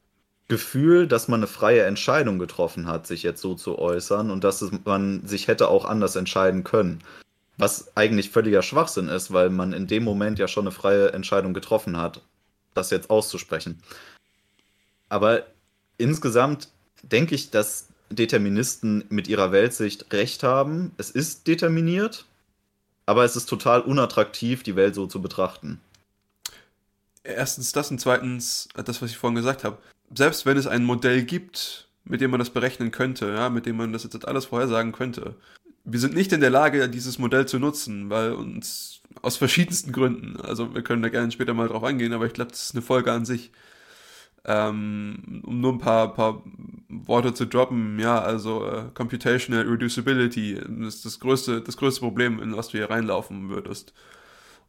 [0.48, 4.68] Gefühl, dass man eine freie Entscheidung getroffen hat, sich jetzt so zu äußern und dass
[4.84, 7.02] man sich hätte auch anders entscheiden können.
[7.56, 11.54] Was eigentlich völliger Schwachsinn ist, weil man in dem Moment ja schon eine freie Entscheidung
[11.54, 12.20] getroffen hat,
[12.74, 13.80] das jetzt auszusprechen.
[15.08, 15.44] Aber
[15.98, 16.68] insgesamt
[17.02, 20.90] denke ich, dass Deterministen mit ihrer Weltsicht recht haben.
[20.96, 22.24] Es ist determiniert,
[23.06, 25.80] aber es ist total unattraktiv, die Welt so zu betrachten
[27.34, 29.78] erstens das und zweitens das, was ich vorhin gesagt habe.
[30.14, 33.76] Selbst wenn es ein Modell gibt, mit dem man das berechnen könnte, ja, mit dem
[33.76, 35.36] man das jetzt alles vorhersagen könnte,
[35.84, 40.40] wir sind nicht in der Lage, dieses Modell zu nutzen, weil uns aus verschiedensten Gründen,
[40.40, 42.82] also wir können da gerne später mal drauf eingehen, aber ich glaube, das ist eine
[42.82, 43.50] Folge an sich.
[44.44, 46.42] Ähm, um nur ein paar, paar
[46.88, 52.56] Worte zu droppen, ja, also äh, Computational Reducibility ist das größte, das größte Problem, in
[52.56, 53.92] was du hier reinlaufen würdest.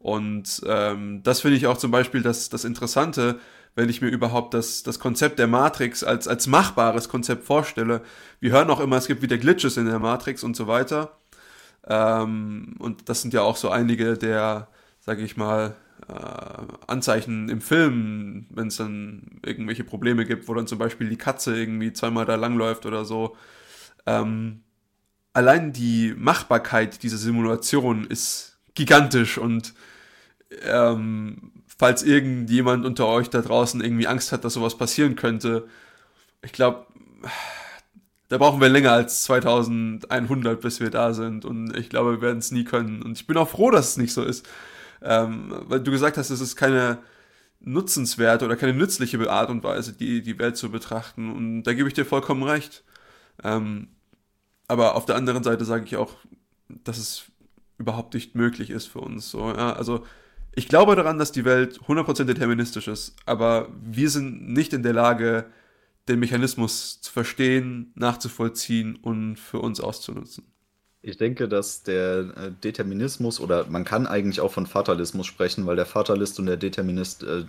[0.01, 3.39] Und ähm, das finde ich auch zum Beispiel das, das Interessante,
[3.75, 8.01] wenn ich mir überhaupt das, das Konzept der Matrix als, als machbares Konzept vorstelle.
[8.39, 11.17] Wir hören auch immer, es gibt wieder Glitches in der Matrix und so weiter.
[11.87, 14.67] Ähm, und das sind ja auch so einige der,
[14.99, 15.75] sage ich mal,
[16.07, 16.13] äh,
[16.87, 21.55] Anzeichen im Film, wenn es dann irgendwelche Probleme gibt, wo dann zum Beispiel die Katze
[21.55, 23.35] irgendwie zweimal da langläuft oder so.
[24.05, 24.63] Ähm,
[25.33, 29.73] allein die Machbarkeit dieser Simulation ist gigantisch und
[30.63, 35.67] ähm, falls irgendjemand unter euch da draußen irgendwie Angst hat, dass sowas passieren könnte,
[36.43, 36.85] ich glaube,
[38.29, 41.43] da brauchen wir länger als 2100, bis wir da sind.
[41.43, 43.01] Und ich glaube, wir werden es nie können.
[43.01, 44.47] Und ich bin auch froh, dass es nicht so ist.
[45.01, 46.99] Ähm, weil du gesagt hast, es ist keine
[47.59, 51.29] nutzenswerte oder keine nützliche Art und Weise, die, die Welt zu betrachten.
[51.29, 52.83] Und da gebe ich dir vollkommen recht.
[53.43, 53.89] Ähm,
[54.67, 56.15] aber auf der anderen Seite sage ich auch,
[56.69, 57.25] dass es
[57.77, 59.29] überhaupt nicht möglich ist für uns.
[59.29, 59.73] So, ja?
[59.73, 60.05] Also
[60.53, 64.93] ich glaube daran, dass die Welt 100% deterministisch ist, aber wir sind nicht in der
[64.93, 65.45] Lage,
[66.07, 70.45] den Mechanismus zu verstehen, nachzuvollziehen und für uns auszunutzen.
[71.03, 75.75] Ich denke, dass der äh, Determinismus oder man kann eigentlich auch von Fatalismus sprechen, weil
[75.75, 77.43] der Fatalist und der Determinist äh,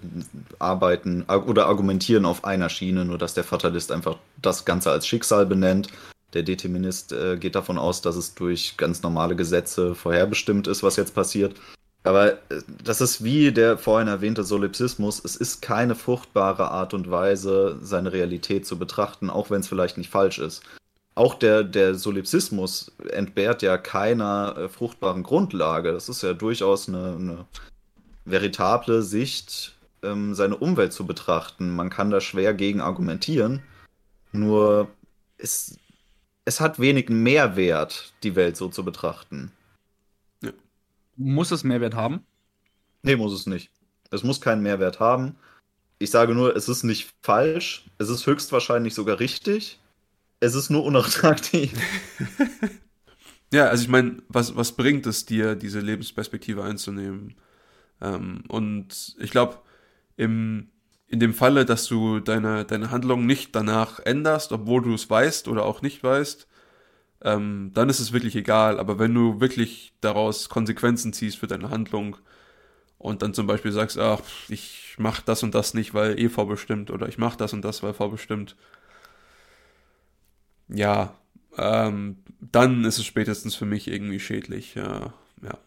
[0.58, 5.44] arbeiten oder argumentieren auf einer Schiene, nur dass der Fatalist einfach das Ganze als Schicksal
[5.44, 5.88] benennt.
[6.32, 10.96] Der Determinist äh, geht davon aus, dass es durch ganz normale Gesetze vorherbestimmt ist, was
[10.96, 11.54] jetzt passiert.
[12.02, 15.22] Aber äh, das ist wie der vorhin erwähnte Solipsismus.
[15.24, 19.98] Es ist keine fruchtbare Art und Weise, seine Realität zu betrachten, auch wenn es vielleicht
[19.98, 20.62] nicht falsch ist.
[21.14, 25.92] Auch der, der Solipsismus entbehrt ja keiner äh, fruchtbaren Grundlage.
[25.92, 27.44] Das ist ja durchaus eine, eine
[28.24, 31.74] veritable Sicht, ähm, seine Umwelt zu betrachten.
[31.74, 33.62] Man kann da schwer gegen argumentieren.
[34.32, 34.88] Nur
[35.36, 35.76] es,
[36.46, 39.52] es hat wenig Mehrwert, die Welt so zu betrachten.
[41.16, 42.24] Muss es Mehrwert haben?
[43.02, 43.70] Nee, muss es nicht.
[44.10, 45.36] Es muss keinen Mehrwert haben.
[45.98, 47.86] Ich sage nur, es ist nicht falsch.
[47.98, 49.78] Es ist höchstwahrscheinlich sogar richtig.
[50.40, 51.72] Es ist nur unattraktiv.
[53.52, 57.34] ja, also ich meine, was, was bringt es dir, diese Lebensperspektive einzunehmen?
[58.00, 59.58] Ähm, und ich glaube,
[60.16, 65.48] in dem Falle, dass du deine, deine Handlung nicht danach änderst, obwohl du es weißt
[65.48, 66.48] oder auch nicht weißt,
[67.24, 68.78] ähm, dann ist es wirklich egal.
[68.78, 72.16] Aber wenn du wirklich daraus Konsequenzen ziehst für deine Handlung
[72.98, 76.90] und dann zum Beispiel sagst, ach, ich mach das und das nicht, weil eh vorbestimmt
[76.90, 78.56] oder ich mach das und das, weil vorbestimmt,
[80.68, 81.14] ja,
[81.58, 84.74] ähm, dann ist es spätestens für mich irgendwie schädlich.
[84.74, 85.58] Ja, ja.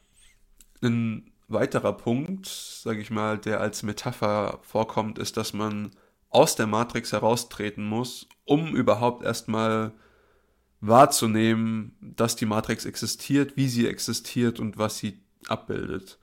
[0.81, 5.91] Ein weiterer Punkt, sage ich mal, der als Metapher vorkommt, ist, dass man
[6.29, 9.93] aus der Matrix heraustreten muss, um überhaupt erstmal
[10.87, 16.17] wahrzunehmen, dass die Matrix existiert, wie sie existiert und was sie abbildet.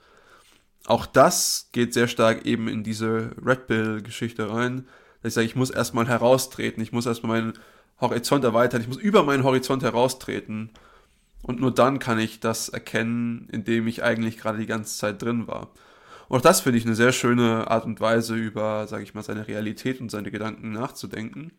[0.86, 4.86] Auch das geht sehr stark eben in diese Red Pill-Geschichte rein.
[5.22, 7.52] Dass ich sage, ich muss erstmal heraustreten, ich muss erstmal meinen
[8.00, 10.70] Horizont erweitern, ich muss über meinen Horizont heraustreten.
[11.42, 15.22] Und nur dann kann ich das erkennen, in dem ich eigentlich gerade die ganze Zeit
[15.22, 15.70] drin war.
[16.28, 19.22] Und auch das finde ich eine sehr schöne Art und Weise, über, sage ich mal,
[19.22, 21.52] seine Realität und seine Gedanken nachzudenken.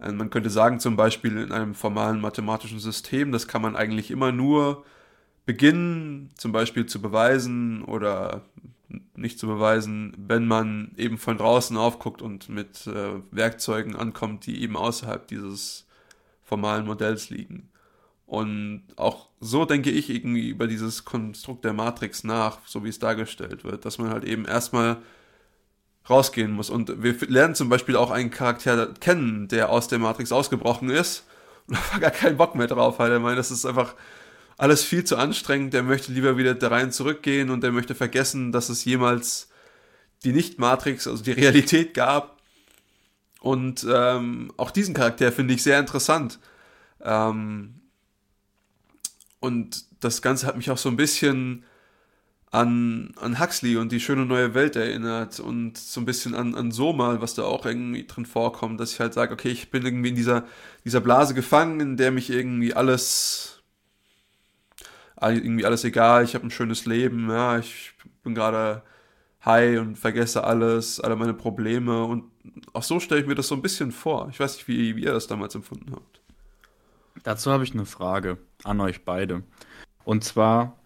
[0.00, 4.10] Äh, man könnte sagen, zum Beispiel in einem formalen mathematischen System, das kann man eigentlich
[4.10, 4.84] immer nur
[5.44, 8.42] beginnen, zum Beispiel zu beweisen oder
[9.14, 14.62] nicht zu beweisen, wenn man eben von draußen aufguckt und mit äh, Werkzeugen ankommt, die
[14.62, 15.86] eben außerhalb dieses
[16.42, 17.68] formalen Modells liegen.
[18.26, 22.98] Und auch so denke ich irgendwie über dieses Konstrukt der Matrix nach, so wie es
[22.98, 24.98] dargestellt wird, dass man halt eben erstmal
[26.08, 26.70] rausgehen muss.
[26.70, 31.24] Und wir lernen zum Beispiel auch einen Charakter kennen, der aus der Matrix ausgebrochen ist
[31.66, 33.10] und einfach gar keinen Bock mehr drauf hat.
[33.10, 33.94] Er meint, das ist einfach
[34.56, 35.74] alles viel zu anstrengend.
[35.74, 39.48] Der möchte lieber wieder da rein zurückgehen und der möchte vergessen, dass es jemals
[40.24, 42.40] die Nicht-Matrix, also die Realität gab.
[43.40, 46.38] Und ähm, auch diesen Charakter finde ich sehr interessant.
[47.02, 47.80] Ähm,
[49.40, 51.64] und das Ganze hat mich auch so ein bisschen
[52.50, 56.70] an, an Huxley und die schöne neue Welt erinnert und so ein bisschen an, an
[56.70, 60.10] Soma, was da auch irgendwie drin vorkommt, dass ich halt sage, okay, ich bin irgendwie
[60.10, 60.46] in dieser,
[60.84, 63.62] dieser Blase gefangen, in der mich irgendwie alles,
[65.20, 68.82] irgendwie alles egal, ich habe ein schönes Leben, ja, ich bin gerade
[69.44, 72.24] high und vergesse alles, alle meine Probleme und
[72.72, 74.28] auch so stelle ich mir das so ein bisschen vor.
[74.30, 76.20] Ich weiß nicht, wie, wie ihr das damals empfunden habt.
[77.22, 79.42] Dazu habe ich eine Frage an euch beide.
[80.04, 80.78] Und zwar,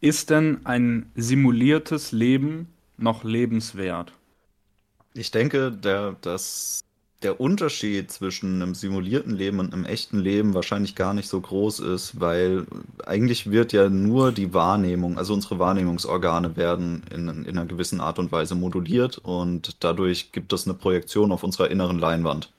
[0.00, 4.12] ist denn ein simuliertes Leben noch lebenswert?
[5.14, 6.80] Ich denke, der, dass
[7.22, 11.80] der Unterschied zwischen einem simulierten Leben und einem echten Leben wahrscheinlich gar nicht so groß
[11.80, 12.66] ist, weil
[13.04, 18.18] eigentlich wird ja nur die Wahrnehmung, also unsere Wahrnehmungsorgane werden in, in einer gewissen Art
[18.18, 22.50] und Weise moduliert und dadurch gibt es eine Projektion auf unserer inneren Leinwand.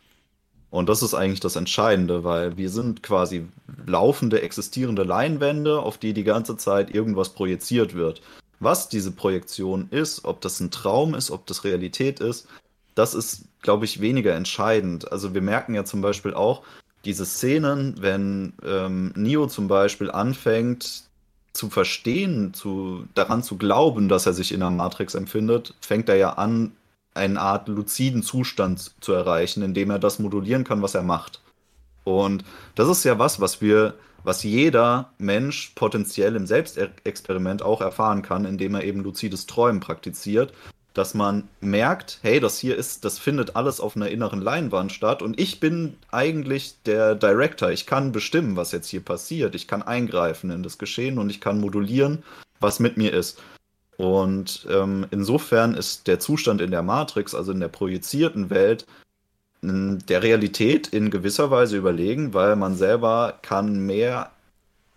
[0.71, 3.45] Und das ist eigentlich das Entscheidende, weil wir sind quasi
[3.85, 8.21] laufende, existierende Leinwände, auf die die ganze Zeit irgendwas projiziert wird.
[8.61, 12.47] Was diese Projektion ist, ob das ein Traum ist, ob das Realität ist,
[12.95, 15.11] das ist, glaube ich, weniger entscheidend.
[15.11, 16.63] Also wir merken ja zum Beispiel auch
[17.03, 21.03] diese Szenen, wenn ähm, Neo zum Beispiel anfängt
[21.53, 26.15] zu verstehen, zu, daran zu glauben, dass er sich in der Matrix empfindet, fängt er
[26.15, 26.71] ja an,
[27.13, 31.41] eine Art luziden Zustand zu erreichen, indem er das modulieren kann, was er macht.
[32.03, 32.43] Und
[32.75, 38.45] das ist ja was, was wir, was jeder Mensch potenziell im Selbstexperiment auch erfahren kann,
[38.45, 40.53] indem er eben luzides Träumen praktiziert,
[40.93, 45.21] dass man merkt, hey, das hier ist, das findet alles auf einer inneren Leinwand statt
[45.21, 47.71] und ich bin eigentlich der Director.
[47.71, 49.55] Ich kann bestimmen, was jetzt hier passiert.
[49.55, 52.23] Ich kann eingreifen in das Geschehen und ich kann modulieren,
[52.59, 53.41] was mit mir ist.
[54.01, 58.87] Und ähm, insofern ist der Zustand in der Matrix, also in der projizierten Welt,
[59.61, 64.31] der Realität in gewisser Weise überlegen, weil man selber kann mehr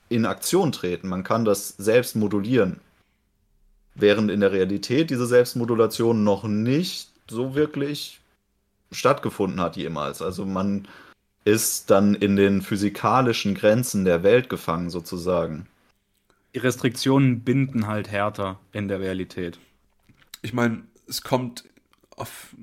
[0.09, 1.09] in Aktion treten.
[1.09, 2.81] Man kann das selbst modulieren.
[3.95, 8.21] Während in der Realität diese Selbstmodulation noch nicht so wirklich
[8.91, 10.23] stattgefunden hat jemals.
[10.23, 10.89] Also man
[11.45, 15.67] ist dann in den physikalischen Grenzen der Welt gefangen sozusagen
[16.55, 19.59] die Restriktionen binden halt härter in der Realität.
[20.43, 21.65] Ich meine, es kommt
[22.17, 22.55] auf,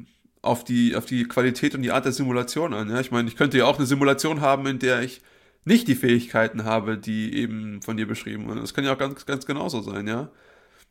[0.42, 2.90] auf, die, auf die Qualität und die Art der Simulation an.
[2.90, 3.00] Ja?
[3.00, 5.22] Ich meine, ich könnte ja auch eine Simulation haben, in der ich
[5.66, 8.62] nicht die Fähigkeiten habe, die eben von dir beschrieben wurden.
[8.62, 10.32] Das kann ja auch ganz, ganz genauso sein, ja.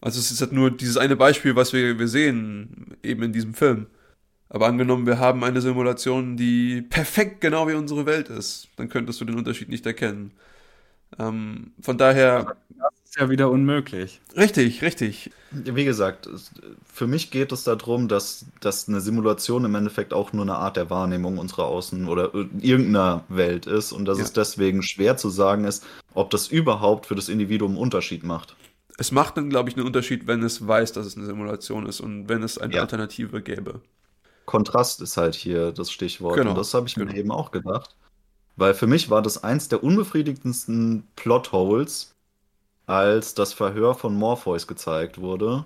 [0.01, 3.53] Also es ist halt nur dieses eine Beispiel, was wir, wir sehen, eben in diesem
[3.53, 3.87] Film.
[4.49, 9.21] Aber angenommen, wir haben eine Simulation, die perfekt genau wie unsere Welt ist, dann könntest
[9.21, 10.33] du den Unterschied nicht erkennen.
[11.19, 12.57] Ähm, von daher.
[12.79, 14.21] Das ist ja wieder unmöglich.
[14.37, 15.33] Richtig, richtig.
[15.51, 16.29] Wie gesagt,
[16.85, 20.77] für mich geht es darum, dass, dass eine Simulation im Endeffekt auch nur eine Art
[20.77, 24.25] der Wahrnehmung unserer Außen- oder irgendeiner Welt ist und dass ja.
[24.25, 28.55] es deswegen schwer zu sagen ist, ob das überhaupt für das Individuum einen Unterschied macht.
[28.97, 32.01] Es macht dann, glaube ich, einen Unterschied, wenn es weiß, dass es eine Simulation ist
[32.01, 32.83] und wenn es eine ja.
[32.83, 33.81] Alternative gäbe.
[34.45, 36.37] Kontrast ist halt hier das Stichwort.
[36.37, 36.51] Genau.
[36.51, 37.11] Und das habe ich genau.
[37.11, 37.97] mir eben auch gedacht.
[38.61, 42.15] Weil für mich war das eins der unbefriedigendsten Plotholes,
[42.85, 45.65] als das Verhör von Morpheus gezeigt wurde,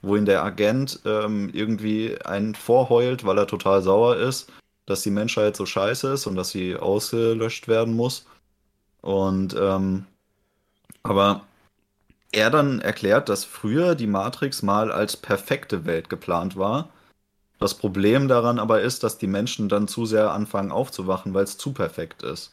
[0.00, 4.50] wo ihn der Agent ähm, irgendwie einen vorheult, weil er total sauer ist,
[4.86, 8.24] dass die Menschheit so scheiße ist und dass sie ausgelöscht werden muss.
[9.02, 10.06] Und ähm,
[11.02, 11.42] aber
[12.32, 16.88] er dann erklärt, dass früher die Matrix mal als perfekte Welt geplant war
[17.60, 21.58] das Problem daran aber ist, dass die Menschen dann zu sehr anfangen aufzuwachen, weil es
[21.58, 22.52] zu perfekt ist.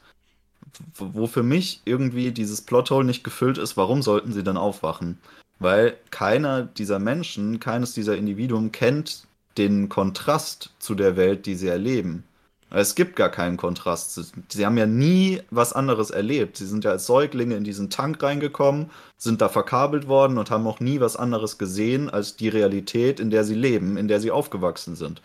[0.93, 5.17] Wo für mich irgendwie dieses Plothole nicht gefüllt ist, warum sollten sie dann aufwachen?
[5.59, 9.23] Weil keiner dieser Menschen, keines dieser Individuen kennt
[9.57, 12.25] den Kontrast zu der Welt, die sie erleben.
[12.69, 14.19] Es gibt gar keinen Kontrast.
[14.49, 16.57] Sie haben ja nie was anderes erlebt.
[16.57, 20.67] Sie sind ja als Säuglinge in diesen Tank reingekommen, sind da verkabelt worden und haben
[20.67, 24.31] auch nie was anderes gesehen als die Realität, in der sie leben, in der sie
[24.31, 25.21] aufgewachsen sind.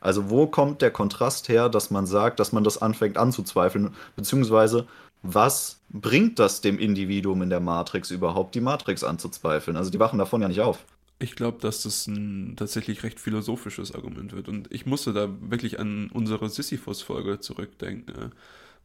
[0.00, 3.94] Also wo kommt der Kontrast her, dass man sagt, dass man das anfängt anzuzweifeln?
[4.14, 4.86] Beziehungsweise
[5.22, 9.76] was bringt das dem Individuum in der Matrix überhaupt, die Matrix anzuzweifeln?
[9.76, 10.84] Also die wachen davon ja nicht auf.
[11.18, 14.48] Ich glaube, dass das ein tatsächlich recht philosophisches Argument wird.
[14.48, 18.32] Und ich musste da wirklich an unsere Sisyphus-Folge zurückdenken.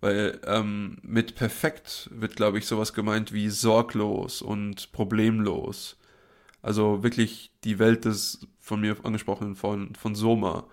[0.02, 5.98] Weil ähm, mit perfekt wird, glaube ich, sowas gemeint wie sorglos und problemlos.
[6.62, 10.68] Also wirklich die Welt des von mir angesprochenen von, von Soma.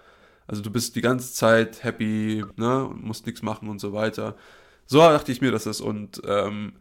[0.46, 4.36] Also du bist die ganze Zeit happy, ne, musst nichts machen und so weiter.
[4.86, 6.74] So dachte ich mir, dass das und ähm,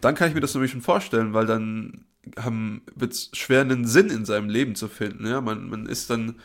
[0.00, 4.10] dann kann ich mir das nämlich schon vorstellen, weil dann wird es schwer, einen Sinn
[4.10, 5.26] in seinem Leben zu finden.
[5.26, 5.40] Ja?
[5.40, 6.36] Man, man ist dann,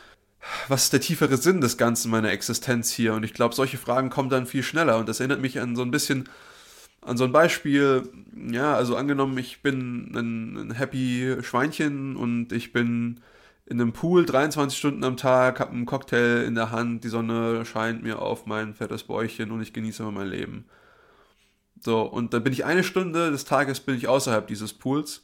[0.68, 3.14] was ist der tiefere Sinn des Ganzen meiner Existenz hier?
[3.14, 4.98] Und ich glaube, solche Fragen kommen dann viel schneller.
[4.98, 6.28] Und das erinnert mich an so ein bisschen,
[7.00, 8.08] an so ein Beispiel,
[8.50, 13.20] ja, also angenommen, ich bin ein, ein happy Schweinchen und ich bin
[13.66, 17.64] in einem Pool 23 Stunden am Tag, habe einen Cocktail in der Hand, die Sonne
[17.64, 20.64] scheint mir auf mein fettes Bäuchchen und ich genieße mein Leben.
[21.80, 25.22] So, und dann bin ich eine Stunde des Tages bin ich außerhalb dieses Pools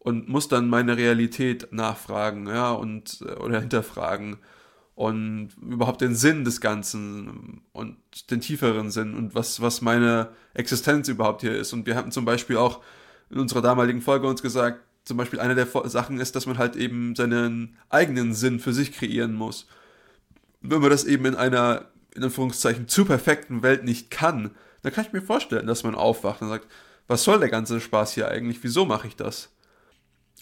[0.00, 4.38] und muss dann meine Realität nachfragen, ja, und äh, oder hinterfragen
[4.94, 7.96] und überhaupt den Sinn des Ganzen und
[8.30, 11.72] den tieferen Sinn und was, was meine Existenz überhaupt hier ist.
[11.72, 12.82] Und wir hatten zum Beispiel auch
[13.30, 16.76] in unserer damaligen Folge uns gesagt, zum Beispiel eine der Sachen ist, dass man halt
[16.76, 19.66] eben seinen eigenen Sinn für sich kreieren muss.
[20.60, 24.50] wenn man das eben in einer, in Anführungszeichen, zu perfekten Welt nicht kann,
[24.82, 26.66] dann kann ich mir vorstellen, dass man aufwacht und sagt,
[27.06, 28.62] was soll der ganze Spaß hier eigentlich?
[28.62, 29.50] Wieso mache ich das?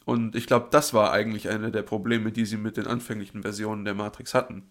[0.08, 3.84] Und ich glaube, das war eigentlich eine der Probleme, die sie mit den anfänglichen Versionen
[3.84, 4.62] der Matrix hatten.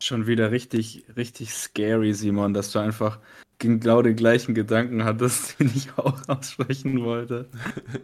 [0.00, 3.18] Schon wieder richtig, richtig scary, Simon, dass du einfach
[3.58, 7.50] genau den gleichen Gedanken hattest, den ich auch aussprechen wollte.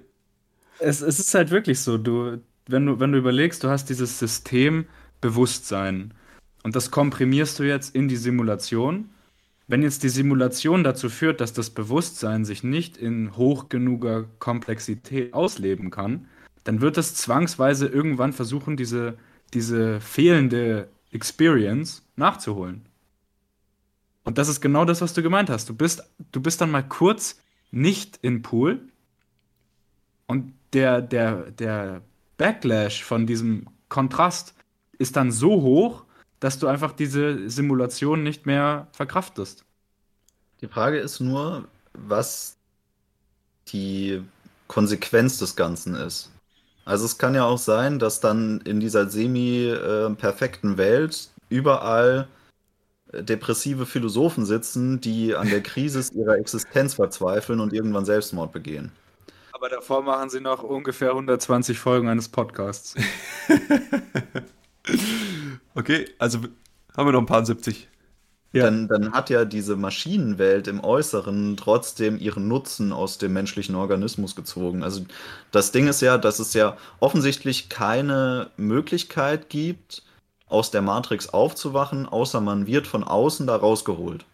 [0.79, 4.19] es, es ist halt wirklich so, du, wenn du, wenn du überlegst, du hast dieses
[4.19, 4.85] System
[5.23, 6.13] Bewusstsein
[6.65, 9.09] und das komprimierst du jetzt in die Simulation.
[9.69, 15.33] Wenn jetzt die Simulation dazu führt, dass das Bewusstsein sich nicht in hoch genuger Komplexität
[15.33, 16.29] ausleben kann,
[16.65, 19.19] dann wird es zwangsweise irgendwann versuchen, diese,
[19.55, 22.87] diese fehlende Experience nachzuholen.
[24.25, 25.69] Und das ist genau das, was du gemeint hast.
[25.69, 27.41] Du bist, du bist dann mal kurz
[27.71, 28.81] nicht im Pool
[30.27, 32.03] und der, der, der
[32.39, 34.55] Backlash von diesem Kontrast
[34.99, 36.05] ist dann so hoch,
[36.41, 39.65] dass du einfach diese Simulation nicht mehr verkraftest.
[40.61, 42.57] Die Frage ist nur, was
[43.69, 44.23] die
[44.69, 46.31] Konsequenz des Ganzen ist.
[46.85, 52.29] Also es kann ja auch sein, dass dann in dieser semi-perfekten Welt überall
[53.13, 58.93] depressive Philosophen sitzen, die an der Krise ihrer Existenz verzweifeln und irgendwann Selbstmord begehen.
[59.53, 62.95] Aber davor machen sie noch ungefähr 120 Folgen eines Podcasts.
[65.75, 66.39] okay, also
[66.97, 67.89] haben wir noch ein paar 70.
[68.53, 68.65] Ja.
[68.65, 74.37] Dann, dann hat ja diese Maschinenwelt im Äußeren trotzdem ihren Nutzen aus dem menschlichen Organismus
[74.37, 74.83] gezogen.
[74.83, 75.07] Also
[75.51, 80.03] das Ding ist ja, dass es ja offensichtlich keine Möglichkeit gibt,
[80.49, 84.27] aus der Matrix aufzuwachen, außer man wird von außen da rausgeholt.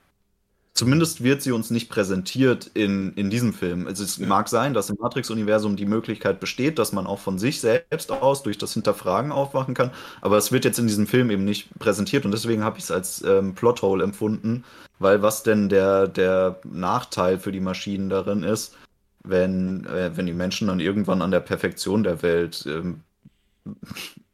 [0.79, 3.89] Zumindest wird sie uns nicht präsentiert in, in diesem Film.
[3.89, 4.29] Also es ja.
[4.29, 8.45] mag sein, dass im Matrix-Universum die Möglichkeit besteht, dass man auch von sich selbst aus
[8.45, 12.25] durch das Hinterfragen aufwachen kann, aber es wird jetzt in diesem Film eben nicht präsentiert
[12.25, 14.63] und deswegen habe ich es als ähm, Plothole empfunden,
[15.01, 18.77] weil was denn der, der Nachteil für die Maschinen darin ist,
[19.25, 23.01] wenn, äh, wenn die Menschen dann irgendwann an der Perfektion der Welt ähm,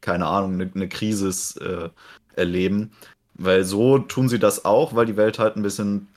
[0.01, 1.29] keine Ahnung, eine, eine Krise
[1.59, 2.91] äh, erleben.
[3.33, 6.07] Weil so tun sie das auch, weil die Welt halt ein bisschen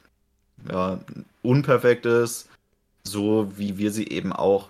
[0.70, 1.00] ja,
[1.42, 2.48] unperfekt ist,
[3.04, 4.68] so wie wir sie eben auch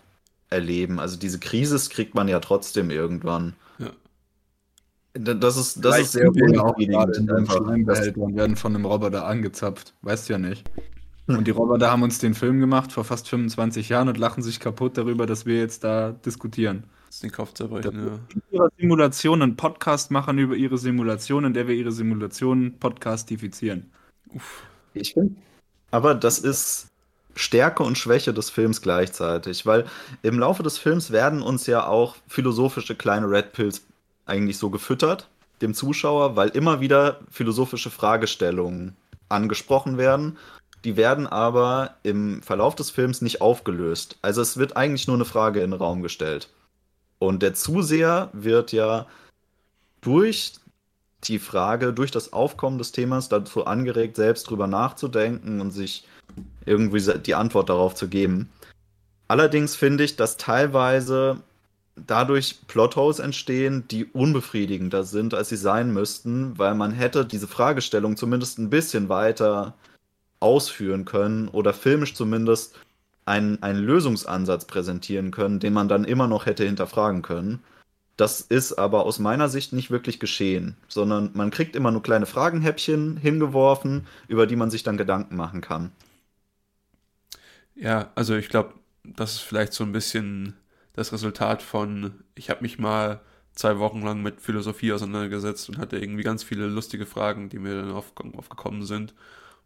[0.51, 0.99] erleben.
[0.99, 3.55] Also diese Krise kriegt man ja trotzdem irgendwann.
[3.79, 3.91] Ja.
[5.15, 8.19] Das ist, das ist sehr unbefriedigend.
[8.19, 9.95] und werden von einem Roboter angezapft.
[10.03, 10.69] Weißt du ja nicht.
[11.27, 14.61] Und die Roboter haben uns den Film gemacht vor fast 25 Jahren und lachen sich
[14.61, 16.85] kaputt darüber, dass wir jetzt da diskutieren.
[17.07, 18.19] Das ist den Kopf zerbrechen, ja.
[18.51, 23.91] Ihre Simulation einen Podcast machen über ihre Simulation, in der wir ihre Simulationen podcastifizieren.
[24.35, 24.63] Uff.
[24.95, 25.37] Ich finde.
[25.91, 26.89] Aber das ist
[27.35, 29.87] Stärke und Schwäche des Films gleichzeitig, weil
[30.23, 33.83] im Laufe des Films werden uns ja auch philosophische kleine Red Pills
[34.27, 35.29] eigentlich so gefüttert,
[35.63, 38.97] dem Zuschauer, weil immer wieder philosophische Fragestellungen
[39.29, 40.37] angesprochen werden.
[40.85, 44.17] Die werden aber im Verlauf des Films nicht aufgelöst.
[44.23, 46.51] Also es wird eigentlich nur eine Frage in den Raum gestellt.
[47.19, 49.07] Und der Zuseher wird ja
[50.01, 50.53] durch
[51.25, 56.07] die Frage, durch das Aufkommen des Themas dazu angeregt, selbst drüber nachzudenken und sich
[56.65, 58.49] irgendwie die Antwort darauf zu geben.
[59.27, 61.43] Allerdings finde ich, dass teilweise
[62.07, 68.17] dadurch Plotholes entstehen, die unbefriedigender sind, als sie sein müssten, weil man hätte diese Fragestellung
[68.17, 69.75] zumindest ein bisschen weiter
[70.41, 72.79] ausführen können oder filmisch zumindest
[73.27, 77.63] einen, einen Lösungsansatz präsentieren können, den man dann immer noch hätte hinterfragen können.
[78.19, 82.27] Das ist aber aus meiner Sicht nicht wirklich geschehen, sondern man kriegt immer nur kleine
[82.27, 85.93] Fragenhäppchen hingeworfen, über die man sich dann Gedanken machen kann.
[87.75, 90.55] Ja, also ich glaube, das ist vielleicht so ein bisschen
[90.95, 93.21] das Resultat von, ich habe mich mal
[93.55, 97.77] zwei Wochen lang mit Philosophie auseinandergesetzt und hatte irgendwie ganz viele lustige Fragen, die mir
[97.83, 99.15] dann aufgekommen sind.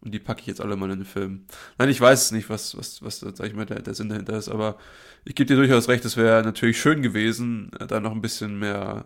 [0.03, 1.47] Und die packe ich jetzt alle mal in den Film.
[1.79, 4.49] Nein, ich weiß nicht, was, was, was sag ich mal, der, der Sinn dahinter ist,
[4.49, 4.77] aber
[5.25, 9.05] ich gebe dir durchaus recht, es wäre natürlich schön gewesen, da noch ein bisschen mehr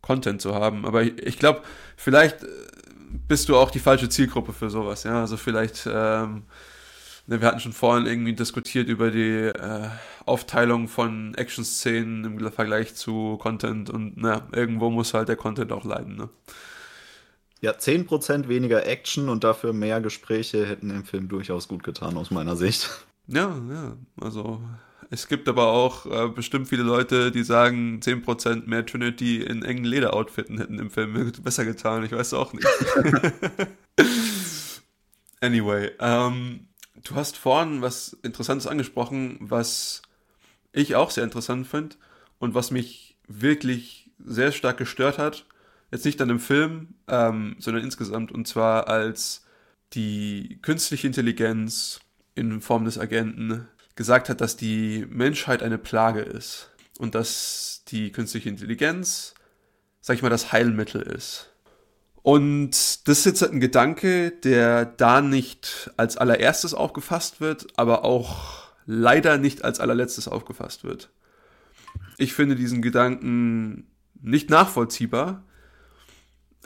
[0.00, 0.86] Content zu haben.
[0.86, 1.62] Aber ich, ich glaube,
[1.96, 2.46] vielleicht äh,
[3.28, 5.20] bist du auch die falsche Zielgruppe für sowas, ja.
[5.20, 6.44] Also vielleicht, ähm,
[7.26, 9.88] ne, wir hatten schon vorhin irgendwie diskutiert über die äh,
[10.24, 15.84] Aufteilung von Action-Szenen im Vergleich zu Content und na, irgendwo muss halt der Content auch
[15.84, 16.28] leiden, ne?
[17.62, 22.30] Ja, 10% weniger Action und dafür mehr Gespräche hätten dem Film durchaus gut getan, aus
[22.30, 22.88] meiner Sicht.
[23.26, 24.60] Ja, ja, also
[25.10, 29.84] es gibt aber auch äh, bestimmt viele Leute, die sagen, 10% mehr Trinity in engen
[29.84, 32.04] Lederoutfitten hätten im Film besser getan.
[32.04, 32.66] Ich weiß auch nicht.
[35.40, 36.68] anyway, ähm,
[37.02, 40.02] du hast vorhin was Interessantes angesprochen, was
[40.72, 41.96] ich auch sehr interessant finde
[42.38, 45.44] und was mich wirklich sehr stark gestört hat
[45.90, 48.32] Jetzt nicht dann im Film, ähm, sondern insgesamt.
[48.32, 49.44] Und zwar als
[49.92, 52.00] die künstliche Intelligenz
[52.34, 53.66] in Form des Agenten
[53.96, 56.70] gesagt hat, dass die Menschheit eine Plage ist.
[56.98, 59.34] Und dass die künstliche Intelligenz,
[60.00, 61.50] sag ich mal, das Heilmittel ist.
[62.22, 68.70] Und das ist jetzt ein Gedanke, der da nicht als allererstes aufgefasst wird, aber auch
[68.84, 71.10] leider nicht als allerletztes aufgefasst wird.
[72.18, 73.86] Ich finde diesen Gedanken
[74.20, 75.44] nicht nachvollziehbar.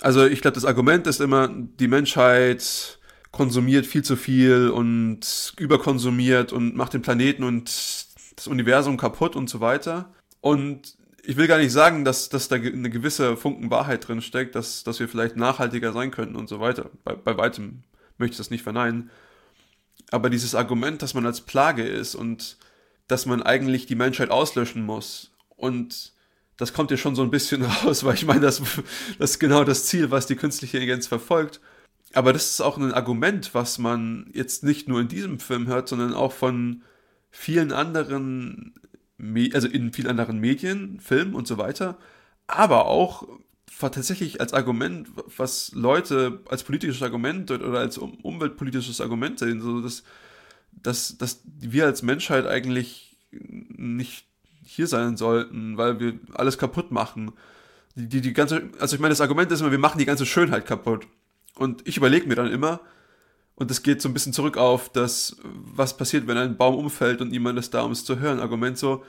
[0.00, 2.98] Also ich glaube, das Argument ist immer, die Menschheit
[3.30, 7.66] konsumiert viel zu viel und überkonsumiert und macht den Planeten und
[8.36, 10.12] das Universum kaputt und so weiter.
[10.40, 14.54] Und ich will gar nicht sagen, dass, dass da eine gewisse Funken Wahrheit drin steckt,
[14.54, 16.90] dass, dass wir vielleicht nachhaltiger sein könnten und so weiter.
[17.02, 17.82] Bei, bei weitem
[18.18, 19.10] möchte ich das nicht verneinen.
[20.10, 22.58] Aber dieses Argument, dass man als Plage ist und
[23.08, 26.13] dass man eigentlich die Menschheit auslöschen muss und
[26.56, 28.62] das kommt ja schon so ein bisschen raus, weil ich meine, das,
[29.18, 31.60] das ist genau das Ziel, was die künstliche Intelligenz verfolgt.
[32.12, 35.88] Aber das ist auch ein Argument, was man jetzt nicht nur in diesem Film hört,
[35.88, 36.82] sondern auch von
[37.32, 38.74] vielen anderen
[39.52, 41.98] also in vielen anderen Medien, Filmen und so weiter,
[42.46, 43.26] aber auch
[43.78, 50.04] tatsächlich als Argument, was Leute als politisches Argument oder als umweltpolitisches Argument sehen, so dass,
[50.72, 54.26] dass, dass wir als Menschheit eigentlich nicht
[54.74, 57.32] hier sein sollten, weil wir alles kaputt machen.
[57.94, 60.26] Die, die, die ganze, also ich meine, das Argument ist immer, wir machen die ganze
[60.26, 61.06] Schönheit kaputt.
[61.54, 62.80] Und ich überlege mir dann immer,
[63.54, 67.20] und das geht so ein bisschen zurück auf das, was passiert, wenn ein Baum umfällt
[67.20, 68.40] und niemand ist da, um es zu hören.
[68.40, 69.04] Argument so,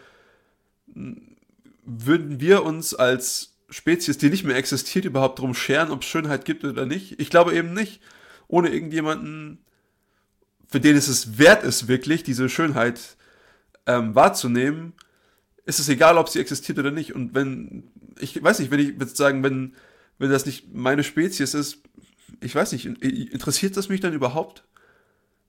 [1.85, 6.45] würden wir uns als Spezies, die nicht mehr existiert, überhaupt darum scheren, ob es Schönheit
[6.45, 7.19] gibt oder nicht?
[7.19, 8.01] Ich glaube eben nicht.
[8.47, 9.65] Ohne irgendjemanden,
[10.67, 13.17] für den es es wert ist, wirklich diese Schönheit
[13.87, 14.93] ähm, wahrzunehmen,
[15.65, 17.13] ist es egal, ob sie existiert oder nicht.
[17.13, 17.83] Und wenn,
[18.19, 19.75] ich weiß nicht, wenn ich würde sagen, wenn,
[20.19, 21.79] wenn das nicht meine Spezies ist,
[22.41, 24.63] ich weiß nicht, interessiert das mich dann überhaupt?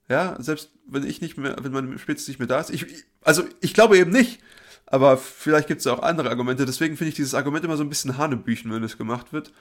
[0.09, 2.69] Ja, selbst wenn ich nicht mehr, wenn meine Spezies nicht mehr da ist.
[2.69, 2.85] Ich,
[3.21, 4.39] also ich glaube eben nicht.
[4.89, 6.65] Aber vielleicht gibt es auch andere Argumente.
[6.65, 9.51] Deswegen finde ich dieses Argument immer so ein bisschen Hanebüchen, wenn es gemacht wird.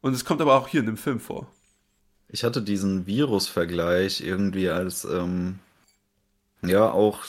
[0.00, 1.52] Und es kommt aber auch hier in dem Film vor.
[2.28, 5.58] Ich hatte diesen Virus-Vergleich irgendwie als, ähm,
[6.62, 7.24] ja, auch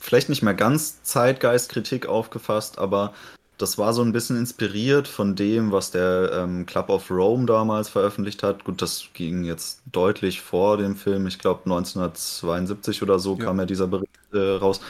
[0.00, 3.12] vielleicht nicht mehr ganz Zeitgeistkritik aufgefasst, aber
[3.58, 7.90] das war so ein bisschen inspiriert von dem, was der ähm, Club of Rome damals
[7.90, 8.64] veröffentlicht hat.
[8.64, 11.26] Gut, das ging jetzt deutlich vor dem Film.
[11.26, 13.44] Ich glaube 1972 oder so ja.
[13.44, 14.80] kam ja dieser Bericht äh, raus.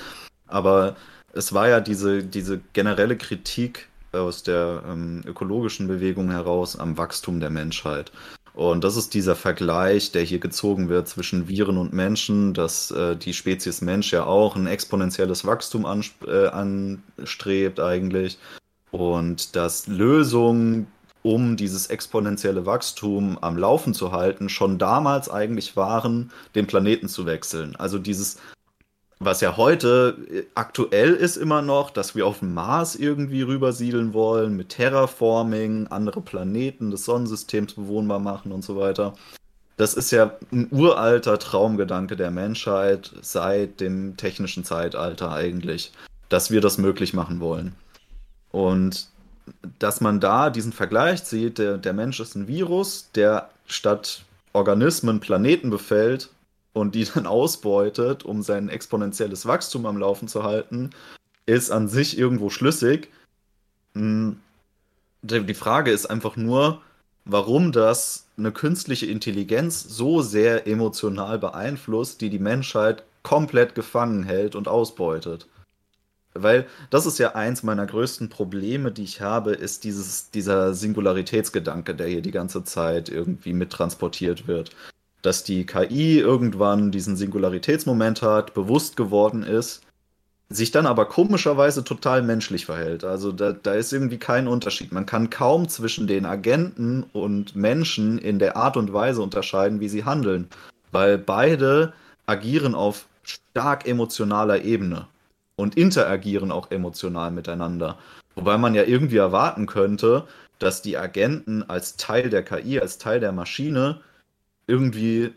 [0.46, 0.94] Aber
[1.32, 7.40] es war ja diese, diese generelle Kritik aus der ähm, ökologischen Bewegung heraus am Wachstum
[7.40, 8.12] der Menschheit.
[8.55, 13.16] Und das ist dieser Vergleich, der hier gezogen wird zwischen Viren und Menschen, dass äh,
[13.16, 15.86] die Spezies Mensch ja auch ein exponentielles Wachstum
[16.26, 18.38] äh, anstrebt eigentlich
[18.90, 20.88] und dass Lösungen,
[21.22, 27.26] um dieses exponentielle Wachstum am Laufen zu halten, schon damals eigentlich waren, den Planeten zu
[27.26, 27.76] wechseln.
[27.76, 28.38] Also dieses,
[29.20, 34.14] was ja heute äh, aktuell ist immer noch, dass wir auf dem Mars irgendwie rübersiedeln
[34.14, 39.12] wollen, mit Terraforming, andere Planeten des Sonnensystems bewohnbar machen und so weiter.
[39.76, 45.92] Das ist ja ein uralter Traumgedanke der Menschheit seit dem technischen Zeitalter eigentlich,
[46.28, 47.74] dass wir das möglich machen wollen.
[48.50, 49.08] Und
[49.78, 55.20] dass man da diesen Vergleich sieht, der, der Mensch ist ein Virus, der statt Organismen
[55.20, 56.30] Planeten befällt
[56.72, 60.90] und die dann ausbeutet, um sein exponentielles Wachstum am Laufen zu halten,
[61.46, 63.08] ist an sich irgendwo schlüssig.
[63.94, 64.38] Hm,
[65.22, 66.80] die Frage ist einfach nur,
[67.24, 74.54] warum das eine künstliche Intelligenz so sehr emotional beeinflusst, die die Menschheit komplett gefangen hält
[74.54, 75.46] und ausbeutet.
[76.32, 81.94] Weil das ist ja eins meiner größten Probleme, die ich habe, ist dieses, dieser Singularitätsgedanke,
[81.94, 84.70] der hier die ganze Zeit irgendwie mittransportiert wird.
[85.22, 89.82] Dass die KI irgendwann diesen Singularitätsmoment hat, bewusst geworden ist,
[90.48, 93.04] sich dann aber komischerweise total menschlich verhält.
[93.04, 94.90] Also da, da ist irgendwie kein Unterschied.
[94.90, 99.88] Man kann kaum zwischen den Agenten und Menschen in der Art und Weise unterscheiden, wie
[99.88, 100.48] sie handeln.
[100.90, 101.92] Weil beide
[102.26, 105.06] agieren auf stark emotionaler Ebene
[105.54, 107.96] und interagieren auch emotional miteinander.
[108.34, 110.24] Wobei man ja irgendwie erwarten könnte,
[110.58, 114.00] dass die Agenten als Teil der KI, als Teil der Maschine
[114.70, 115.32] irgendwie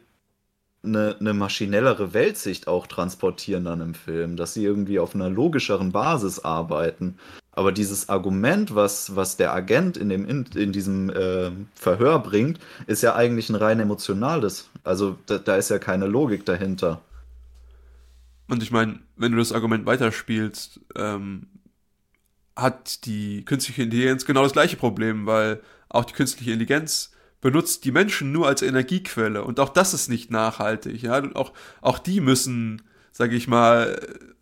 [0.83, 5.91] eine, eine maschinellere Weltsicht auch transportieren dann im Film, dass sie irgendwie auf einer logischeren
[5.91, 7.17] Basis arbeiten.
[7.51, 12.59] Aber dieses Argument, was, was der Agent in, dem, in, in diesem äh, Verhör bringt,
[12.87, 14.69] ist ja eigentlich ein rein emotionales.
[14.83, 17.01] Also da, da ist ja keine Logik dahinter.
[18.47, 21.47] Und ich meine, wenn du das Argument weiterspielst, ähm,
[22.55, 27.12] hat die künstliche Intelligenz genau das gleiche Problem, weil auch die künstliche Intelligenz
[27.43, 31.03] benutzt die Menschen nur als Energiequelle und auch das ist nicht nachhaltig.
[31.03, 32.81] Ja, und auch, auch die müssen,
[33.11, 33.99] sage ich mal,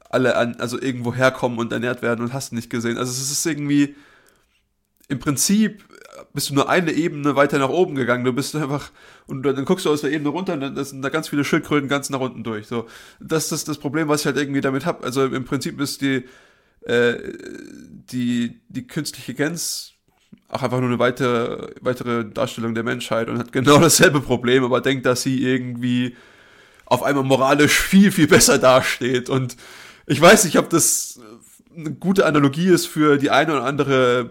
[0.10, 2.98] alle an, also irgendwo herkommen und ernährt werden und hast nicht gesehen.
[2.98, 3.96] Also es ist irgendwie
[5.10, 5.84] im Prinzip
[6.34, 8.24] bist du nur eine Ebene weiter nach oben gegangen.
[8.24, 8.92] Du bist einfach,
[9.28, 11.90] und dann guckst du aus der Ebene runter und dann sind da ganz viele Schildkröten
[11.90, 12.68] ganz nach unten durch.
[12.68, 12.88] So,
[13.20, 15.04] das ist das Problem, was ich halt irgendwie damit habe.
[15.04, 16.26] Also im Prinzip ist die,
[16.82, 17.18] äh,
[18.12, 19.91] die, die künstliche Intelligenz
[20.52, 24.82] auch einfach nur eine weitere, weitere Darstellung der Menschheit und hat genau dasselbe Problem, aber
[24.82, 26.16] denkt, dass sie irgendwie
[26.86, 29.30] auf einmal moralisch viel, viel besser dasteht.
[29.30, 29.56] Und
[30.06, 31.20] ich weiß nicht, ob das
[31.76, 34.30] eine gute Analogie ist für die eine oder andere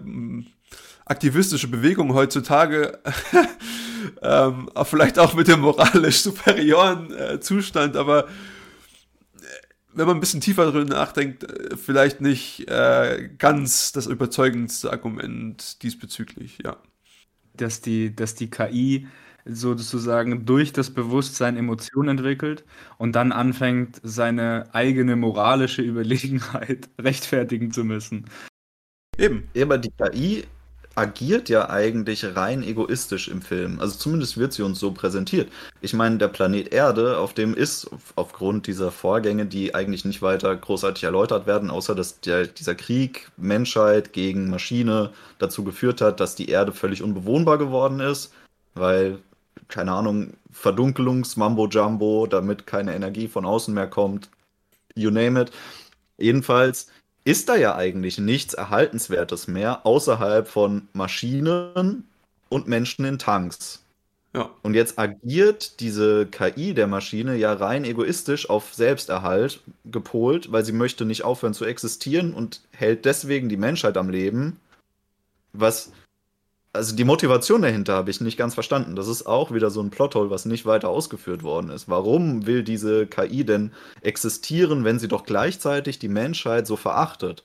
[1.07, 2.99] aktivistische Bewegung heutzutage,
[4.23, 8.29] ähm, vielleicht auch mit dem moralisch superioren äh, Zustand, aber
[9.93, 15.83] wenn man ein bisschen tiefer drin nachdenkt, äh, vielleicht nicht äh, ganz das überzeugendste Argument
[15.83, 16.77] diesbezüglich, ja.
[17.55, 19.07] Dass die, dass die KI
[19.45, 22.65] sozusagen durch das Bewusstsein Emotionen entwickelt
[22.99, 28.27] und dann anfängt, seine eigene moralische Überlegenheit rechtfertigen zu müssen.
[29.19, 29.49] Eben.
[29.55, 30.45] Ja, aber die KI
[31.01, 33.81] agiert ja eigentlich rein egoistisch im Film.
[33.81, 35.51] Also zumindest wird sie uns so präsentiert.
[35.81, 40.55] Ich meine, der Planet Erde, auf dem ist aufgrund dieser Vorgänge, die eigentlich nicht weiter
[40.55, 46.35] großartig erläutert werden, außer dass der, dieser Krieg Menschheit gegen Maschine dazu geführt hat, dass
[46.35, 48.35] die Erde völlig unbewohnbar geworden ist,
[48.75, 49.19] weil,
[49.69, 54.29] keine Ahnung, Verdunkelungs-Mambo-Jumbo, damit keine Energie von außen mehr kommt,
[54.95, 55.51] you name it.
[56.19, 56.89] Jedenfalls
[57.25, 62.05] ist da ja eigentlich nichts Erhaltenswertes mehr außerhalb von Maschinen
[62.49, 63.83] und Menschen in Tanks.
[64.33, 64.51] Ja.
[64.63, 70.73] Und jetzt agiert diese KI der Maschine ja rein egoistisch auf Selbsterhalt gepolt, weil sie
[70.73, 74.61] möchte nicht aufhören zu existieren und hält deswegen die Menschheit am Leben,
[75.53, 75.91] was
[76.73, 78.95] also die Motivation dahinter habe ich nicht ganz verstanden.
[78.95, 81.89] Das ist auch wieder so ein Plothole, was nicht weiter ausgeführt worden ist.
[81.89, 87.45] Warum will diese KI denn existieren, wenn sie doch gleichzeitig die Menschheit so verachtet?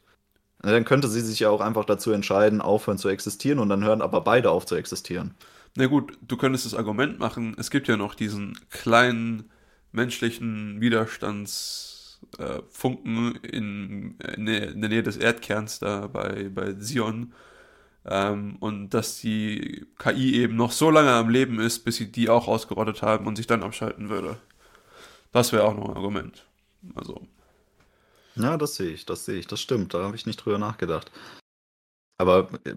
[0.61, 4.01] Dann könnte sie sich ja auch einfach dazu entscheiden, aufhören zu existieren und dann hören
[4.01, 5.35] aber beide auf zu existieren.
[5.75, 9.51] Na gut, du könntest das Argument machen, es gibt ja noch diesen kleinen
[9.91, 17.33] menschlichen Widerstandsfunken äh, in, in, der Nähe des Erdkerns da bei, bei Sion
[18.07, 22.29] ähm, und dass die KI eben noch so lange am Leben ist, bis sie die
[22.29, 24.37] auch ausgerottet haben und sich dann abschalten würde.
[25.31, 26.45] Das wäre auch noch ein Argument.
[26.95, 27.27] Also.
[28.35, 29.93] Ja, das sehe ich, das sehe ich, das stimmt.
[29.93, 31.11] Da habe ich nicht drüber nachgedacht.
[32.17, 32.75] Aber äh,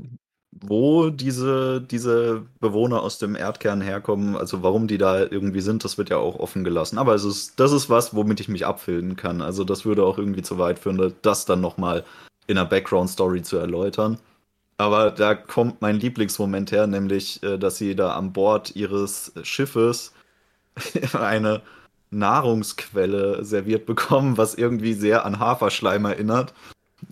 [0.50, 5.98] wo diese, diese Bewohner aus dem Erdkern herkommen, also warum die da irgendwie sind, das
[5.98, 6.98] wird ja auch offen gelassen.
[6.98, 9.42] Aber es ist, das ist was, womit ich mich abfinden kann.
[9.42, 12.04] Also das würde auch irgendwie zu weit führen, das dann nochmal
[12.46, 14.18] in einer Background-Story zu erläutern.
[14.78, 20.12] Aber da kommt mein Lieblingsmoment her, nämlich, äh, dass sie da an Bord ihres Schiffes
[21.12, 21.62] eine
[22.10, 26.54] Nahrungsquelle serviert bekommen, was irgendwie sehr an Haferschleim erinnert.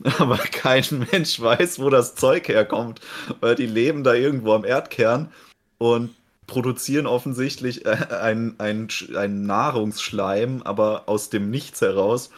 [0.18, 3.00] Aber kein Mensch weiß, wo das Zeug herkommt,
[3.40, 5.30] weil die leben da irgendwo am Erdkern
[5.78, 6.14] und
[6.46, 12.30] produzieren offensichtlich äh, einen ein Nahrungsschleim, aber aus dem Nichts heraus.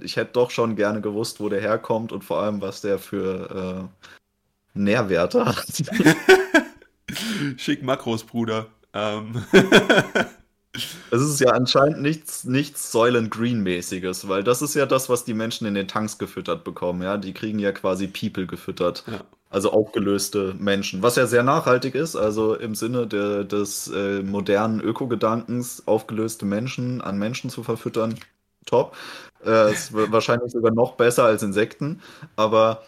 [0.00, 3.90] Ich hätte doch schon gerne gewusst, wo der herkommt und vor allem, was der für
[4.02, 4.06] äh,
[4.74, 5.66] Nährwerte hat.
[7.56, 8.66] Schick Makros, Bruder.
[8.92, 9.44] Ähm.
[11.10, 15.34] Es ist ja anscheinend nichts, nichts Soylent Green-mäßiges, weil das ist ja das, was die
[15.34, 17.18] Menschen in den Tanks gefüttert bekommen, ja.
[17.18, 19.04] Die kriegen ja quasi People gefüttert.
[19.06, 19.20] Ja.
[19.50, 21.02] Also aufgelöste Menschen.
[21.02, 27.02] Was ja sehr nachhaltig ist, also im Sinne de, des äh, modernen Ökogedankens, aufgelöste Menschen
[27.02, 28.14] an Menschen zu verfüttern.
[28.64, 28.96] Top.
[29.44, 32.00] Äh, ist wahrscheinlich sogar noch besser als Insekten.
[32.36, 32.82] Aber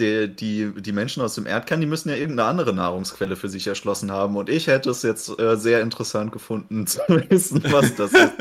[0.00, 3.66] die, die, die Menschen aus dem Erdkern, die müssen ja irgendeine andere Nahrungsquelle für sich
[3.66, 4.36] erschlossen haben.
[4.36, 8.32] Und ich hätte es jetzt äh, sehr interessant gefunden zu wissen, was das ist.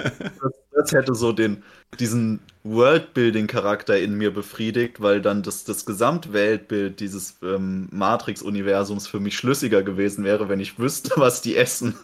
[0.41, 1.63] Das, das hätte so den,
[1.99, 9.37] diesen Worldbuilding-Charakter in mir befriedigt, weil dann das, das Gesamtweltbild dieses ähm, Matrix-Universums für mich
[9.37, 11.95] schlüssiger gewesen wäre, wenn ich wüsste, was die essen.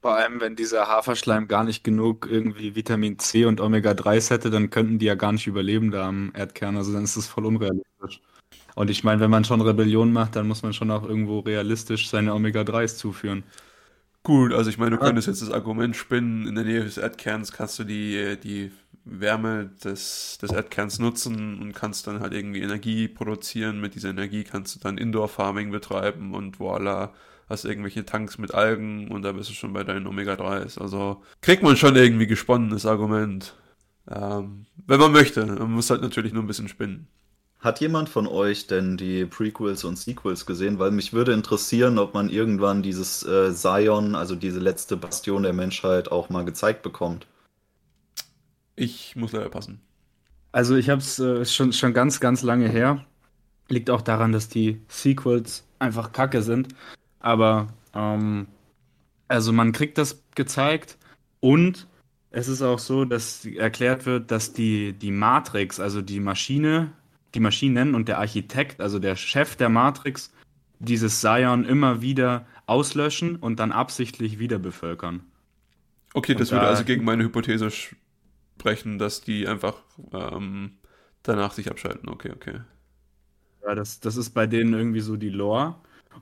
[0.00, 4.70] Vor allem, wenn dieser Haferschleim gar nicht genug irgendwie Vitamin C und Omega-3 hätte, dann
[4.70, 6.76] könnten die ja gar nicht überleben da am Erdkern.
[6.76, 8.20] Also dann ist das voll unrealistisch.
[8.74, 12.08] Und ich meine, wenn man schon Rebellion macht, dann muss man schon auch irgendwo realistisch
[12.08, 13.44] seine Omega-3s zuführen.
[14.22, 17.52] Gut, also ich meine, du könntest jetzt das Argument spinnen, in der Nähe des Erdkerns
[17.52, 18.72] kannst du die, die
[19.04, 23.80] Wärme des, des Erdkerns nutzen und kannst dann halt irgendwie Energie produzieren.
[23.80, 27.12] Mit dieser Energie kannst du dann Indoor-Farming betreiben und voila,
[27.48, 30.80] hast irgendwelche Tanks mit Algen und da bist du schon bei deinen Omega-3s.
[30.80, 33.54] Also kriegt man schon irgendwie gesponnenes Argument.
[34.10, 35.44] Ähm, wenn man möchte.
[35.44, 37.08] Man muss halt natürlich nur ein bisschen spinnen.
[37.64, 40.78] Hat jemand von euch denn die Prequels und Sequels gesehen?
[40.78, 45.54] Weil mich würde interessieren, ob man irgendwann dieses äh, Zion, also diese letzte Bastion der
[45.54, 47.26] Menschheit, auch mal gezeigt bekommt.
[48.76, 49.80] Ich muss leider passen.
[50.52, 53.02] Also ich habe es äh, schon, schon ganz, ganz lange her.
[53.70, 56.68] Liegt auch daran, dass die Sequels einfach kacke sind.
[57.18, 58.46] Aber ähm,
[59.26, 60.98] also man kriegt das gezeigt
[61.40, 61.86] und
[62.30, 66.92] es ist auch so, dass erklärt wird, dass die, die Matrix, also die Maschine,
[67.34, 70.32] die Maschinen und der Architekt, also der Chef der Matrix,
[70.78, 75.22] dieses Zion immer wieder auslöschen und dann absichtlich wieder bevölkern.
[76.14, 79.76] Okay, das würde also gegen meine Hypothese sprechen, dass die einfach
[80.12, 80.78] ähm,
[81.22, 82.08] danach sich abschalten.
[82.08, 82.60] Okay, okay.
[83.66, 85.76] Ja, das, das ist bei denen irgendwie so die Lore.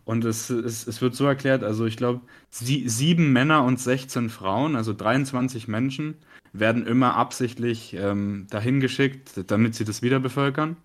[0.04, 4.30] Und es, es, es wird so erklärt, also ich glaube, sie, sieben Männer und 16
[4.30, 6.16] Frauen, also 23 Menschen,
[6.54, 10.76] werden immer absichtlich ähm, dahin geschickt, damit sie das wieder bevölkern.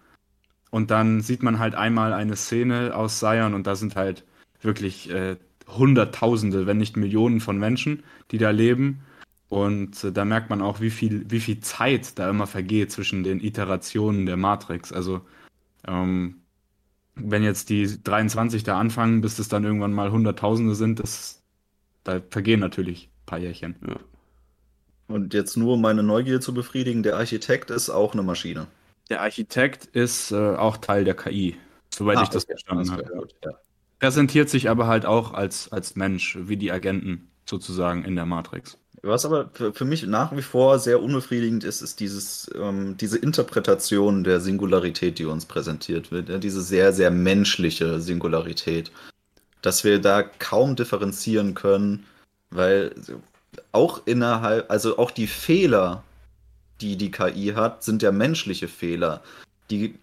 [0.70, 4.24] Und dann sieht man halt einmal eine Szene aus Zion und da sind halt
[4.62, 5.38] wirklich äh,
[5.68, 9.02] Hunderttausende, wenn nicht Millionen von Menschen, die da leben.
[9.50, 13.24] Und äh, da merkt man auch, wie viel, wie viel Zeit da immer vergeht zwischen
[13.24, 14.92] den Iterationen der Matrix.
[14.92, 15.22] Also
[15.88, 16.42] ähm,
[17.16, 21.42] wenn jetzt die 23 da anfangen, bis es dann irgendwann mal Hunderttausende sind, das,
[22.04, 23.76] da vergehen natürlich ein paar Jährchen.
[23.88, 23.98] Ja.
[25.08, 28.68] Und jetzt nur um meine Neugier zu befriedigen, der Architekt ist auch eine Maschine.
[29.10, 31.56] Der Architekt ist äh, auch Teil der KI,
[31.94, 32.54] soweit ah, ich das okay.
[32.54, 33.28] verstanden habe.
[33.44, 33.52] Ja.
[34.00, 38.78] Präsentiert sich aber halt auch als, als Mensch, wie die Agenten sozusagen in der Matrix.
[39.04, 43.18] Was aber für, für mich nach wie vor sehr unbefriedigend ist, ist dieses, ähm, diese
[43.18, 46.30] Interpretation der Singularität, die uns präsentiert wird.
[46.30, 48.92] Ja, diese sehr, sehr menschliche Singularität.
[49.62, 52.06] Dass wir da kaum differenzieren können,
[52.50, 52.94] weil
[53.72, 56.04] auch innerhalb, also auch die Fehler,
[56.82, 59.22] die die KI hat, sind ja menschliche Fehler.
[59.70, 59.96] Die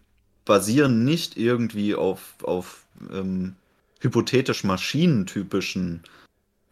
[0.44, 3.54] basieren nicht irgendwie auf, auf ähm,
[4.00, 6.02] hypothetisch maschinentypischen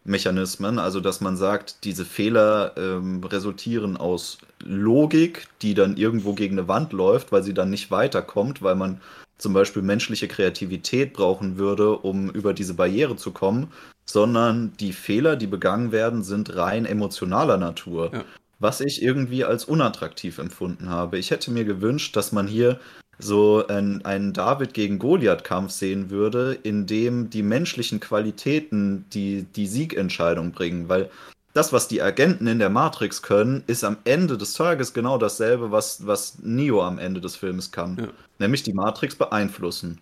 [0.05, 6.57] Mechanismen, also dass man sagt, diese Fehler ähm, resultieren aus Logik, die dann irgendwo gegen
[6.59, 9.01] eine Wand läuft, weil sie dann nicht weiterkommt, weil man
[9.37, 13.71] zum Beispiel menschliche Kreativität brauchen würde, um über diese Barriere zu kommen,
[14.05, 18.11] sondern die Fehler, die begangen werden, sind rein emotionaler Natur.
[18.13, 18.23] Ja
[18.63, 21.17] was ich irgendwie als unattraktiv empfunden habe.
[21.17, 22.79] Ich hätte mir gewünscht, dass man hier
[23.19, 29.67] so einen, einen David gegen Goliath-Kampf sehen würde, in dem die menschlichen Qualitäten die, die
[29.67, 31.11] Siegentscheidung bringen, weil
[31.53, 35.71] das, was die Agenten in der Matrix können, ist am Ende des Tages genau dasselbe,
[35.71, 37.97] was, was Neo am Ende des Films kann.
[37.97, 38.07] Ja.
[38.39, 39.99] Nämlich die Matrix beeinflussen.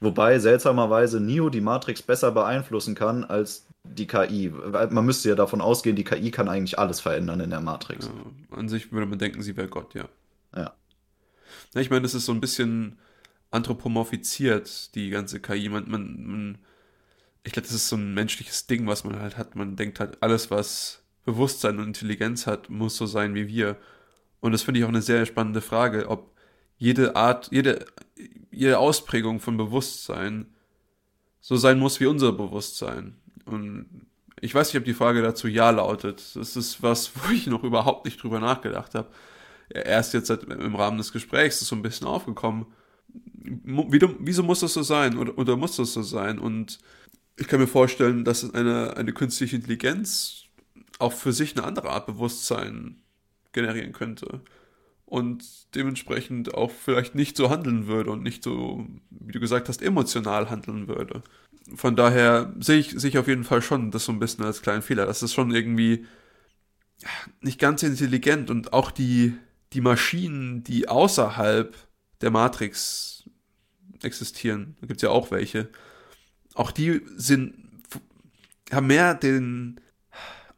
[0.00, 3.64] Wobei seltsamerweise Neo die Matrix besser beeinflussen kann als
[3.94, 4.50] die KI.
[4.90, 8.06] Man müsste ja davon ausgehen, die KI kann eigentlich alles verändern in der Matrix.
[8.06, 10.08] Ja, an sich würde man denken, sie wäre Gott, ja.
[10.54, 10.74] Ja.
[11.74, 12.98] ja ich meine, das ist so ein bisschen
[13.50, 15.68] anthropomorphiziert, die ganze KI.
[15.68, 16.58] Man, man, man
[17.44, 19.54] ich glaube, das ist so ein menschliches Ding, was man halt hat.
[19.54, 23.76] Man denkt halt, alles, was Bewusstsein und Intelligenz hat, muss so sein wie wir.
[24.40, 26.34] Und das finde ich auch eine sehr spannende Frage, ob
[26.76, 27.86] jede Art, jede,
[28.50, 30.46] jede Ausprägung von Bewusstsein
[31.40, 33.16] so sein muss wie unser Bewusstsein.
[33.48, 34.06] Und
[34.40, 36.34] ich weiß nicht, ob die Frage dazu ja lautet.
[36.34, 39.08] Das ist was, wo ich noch überhaupt nicht drüber nachgedacht habe.
[39.70, 42.66] Erst jetzt im Rahmen des Gesprächs ist so ein bisschen aufgekommen.
[43.44, 45.18] Wieso muss das so sein?
[45.18, 46.38] Oder, oder muss das so sein?
[46.38, 46.78] Und
[47.36, 50.44] ich kann mir vorstellen, dass eine, eine künstliche Intelligenz
[50.98, 53.02] auch für sich eine andere Art Bewusstsein
[53.52, 54.40] generieren könnte.
[55.04, 59.82] Und dementsprechend auch vielleicht nicht so handeln würde und nicht so, wie du gesagt hast,
[59.82, 61.22] emotional handeln würde
[61.74, 64.62] von daher sehe ich, sehe ich auf jeden Fall schon das so ein bisschen als
[64.62, 65.06] kleinen Fehler.
[65.06, 66.06] Das ist schon irgendwie
[67.40, 69.34] nicht ganz intelligent und auch die,
[69.72, 71.76] die Maschinen, die außerhalb
[72.20, 73.24] der Matrix
[74.02, 75.68] existieren, da gibt es ja auch welche,
[76.54, 77.54] auch die sind,
[78.72, 79.80] haben mehr den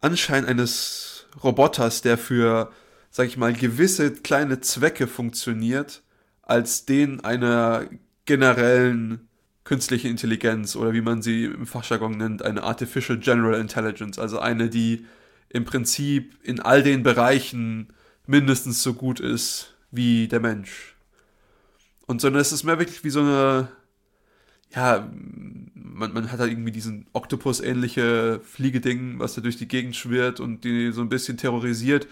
[0.01, 2.73] Anschein eines Roboters, der für,
[3.11, 6.03] sag ich mal, gewisse kleine Zwecke funktioniert,
[6.43, 7.87] als den einer
[8.25, 9.29] generellen
[9.71, 14.69] künstliche Intelligenz oder wie man sie im Fachjargon nennt, eine Artificial General Intelligence, also eine,
[14.69, 15.07] die
[15.49, 17.93] im Prinzip in all den Bereichen
[18.27, 20.97] mindestens so gut ist wie der Mensch.
[22.09, 23.69] Und sondern es ist mehr wirklich wie so eine,
[24.75, 25.09] ja,
[25.75, 30.65] man, man hat halt irgendwie diesen Oktopus-ähnliche Fliegeding, was da durch die Gegend schwirrt und
[30.65, 32.09] die so ein bisschen terrorisiert.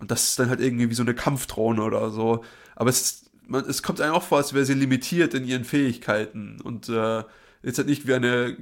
[0.00, 2.44] Und das ist dann halt irgendwie wie so eine Kampfdrohne oder so.
[2.74, 5.64] Aber es ist man, es kommt einem auch vor, als wäre sie limitiert in ihren
[5.64, 7.24] Fähigkeiten und äh,
[7.62, 8.56] jetzt halt nicht wie eine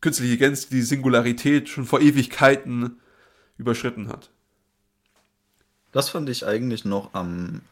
[0.00, 3.00] künstliche Intelligenz, die Singularität schon vor Ewigkeiten
[3.56, 4.30] überschritten hat.
[5.92, 7.62] Das fand ich eigentlich noch am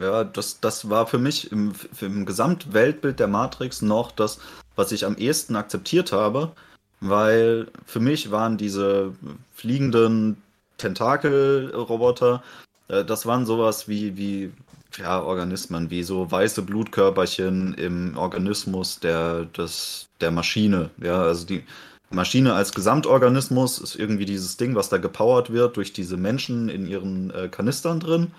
[0.00, 4.40] Ja, das, das war für mich im, im Gesamtweltbild der Matrix noch das,
[4.74, 6.52] was ich am ehesten akzeptiert habe,
[7.00, 9.14] weil für mich waren diese
[9.54, 10.42] fliegenden
[10.78, 12.42] Tentakelroboter,
[12.88, 14.52] äh, das waren sowas wie, wie
[14.98, 20.90] ja, Organismen, wie so weiße Blutkörperchen im Organismus der, des, der Maschine.
[21.02, 21.64] Ja, also die
[22.10, 26.86] Maschine als Gesamtorganismus ist irgendwie dieses Ding, was da gepowert wird durch diese Menschen in
[26.86, 28.32] ihren äh, Kanistern drin.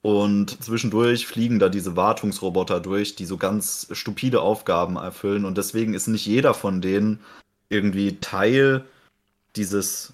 [0.00, 5.46] Und zwischendurch fliegen da diese Wartungsroboter durch, die so ganz stupide Aufgaben erfüllen.
[5.46, 7.20] Und deswegen ist nicht jeder von denen
[7.70, 8.84] irgendwie Teil
[9.56, 10.12] dieses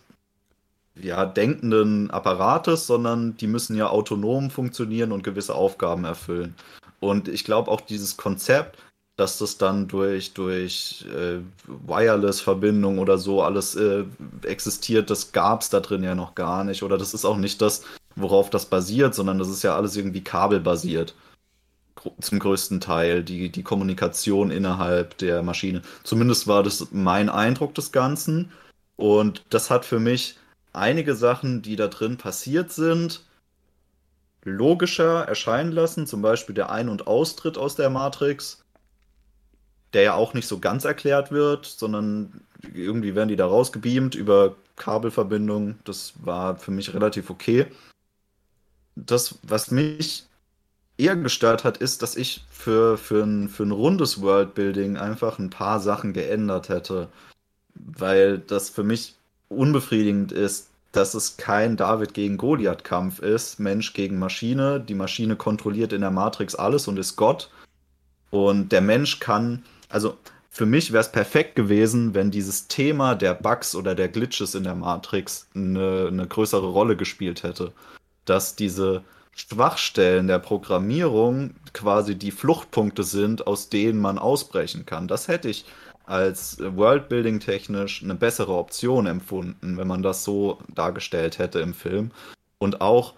[1.03, 6.55] ja, denkenden Apparates, sondern die müssen ja autonom funktionieren und gewisse Aufgaben erfüllen.
[7.01, 8.79] Und ich glaube auch dieses Konzept,
[9.21, 14.05] dass das dann durch, durch äh, Wireless-Verbindung oder so alles äh,
[14.45, 16.83] existiert, das gab es da drin ja noch gar nicht.
[16.83, 17.85] Oder das ist auch nicht das,
[18.17, 21.15] worauf das basiert, sondern das ist ja alles irgendwie kabelbasiert.
[22.21, 25.83] Zum größten Teil, die, die Kommunikation innerhalb der Maschine.
[26.03, 28.51] Zumindest war das mein Eindruck des Ganzen.
[28.97, 30.39] Und das hat für mich
[30.73, 33.25] einige Sachen, die da drin passiert sind,
[34.45, 36.07] logischer erscheinen lassen.
[36.07, 38.63] Zum Beispiel der Ein- und Austritt aus der Matrix,
[39.93, 42.43] der ja auch nicht so ganz erklärt wird, sondern
[42.75, 45.79] irgendwie werden die da rausgebeamt über Kabelverbindungen.
[45.85, 47.67] Das war für mich relativ okay.
[48.97, 50.27] Das, was mich
[50.97, 55.51] eher gestört hat, ist, dass ich für, für, ein, für ein rundes Worldbuilding einfach ein
[55.51, 57.09] paar Sachen geändert hätte.
[57.75, 59.15] Weil das für mich
[59.51, 64.81] unbefriedigend ist, dass es kein David gegen Goliath-Kampf ist, Mensch gegen Maschine.
[64.81, 67.51] Die Maschine kontrolliert in der Matrix alles und ist Gott.
[68.31, 70.17] Und der Mensch kann, also
[70.51, 74.65] für mich wäre es perfekt gewesen, wenn dieses Thema der Bugs oder der Glitches in
[74.65, 77.73] der Matrix eine, eine größere Rolle gespielt hätte.
[78.25, 79.03] Dass diese
[79.37, 85.07] Schwachstellen der Programmierung quasi die Fluchtpunkte sind, aus denen man ausbrechen kann.
[85.07, 85.65] Das hätte ich
[86.11, 92.11] als Worldbuilding technisch eine bessere Option empfunden, wenn man das so dargestellt hätte im Film.
[92.59, 93.15] Und auch,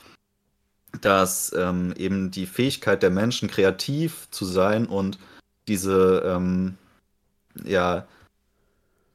[1.01, 5.19] dass ähm, eben die Fähigkeit der Menschen kreativ zu sein und
[5.69, 6.77] diese, ähm,
[7.65, 8.07] ja,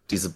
[0.09, 0.33] diese,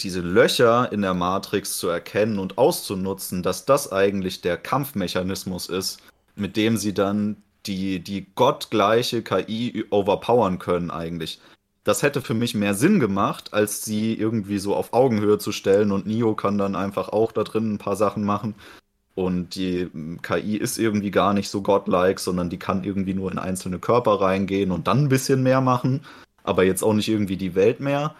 [0.00, 6.00] diese Löcher in der Matrix zu erkennen und auszunutzen, dass das eigentlich der Kampfmechanismus ist,
[6.34, 11.40] mit dem sie dann die, die gottgleiche KI overpowern können eigentlich
[11.84, 15.92] das hätte für mich mehr Sinn gemacht, als sie irgendwie so auf Augenhöhe zu stellen
[15.92, 18.54] und Nio kann dann einfach auch da drin ein paar Sachen machen.
[19.14, 19.88] Und die
[20.22, 24.20] KI ist irgendwie gar nicht so godlike, sondern die kann irgendwie nur in einzelne Körper
[24.20, 26.00] reingehen und dann ein bisschen mehr machen,
[26.42, 28.14] aber jetzt auch nicht irgendwie die Welt mehr.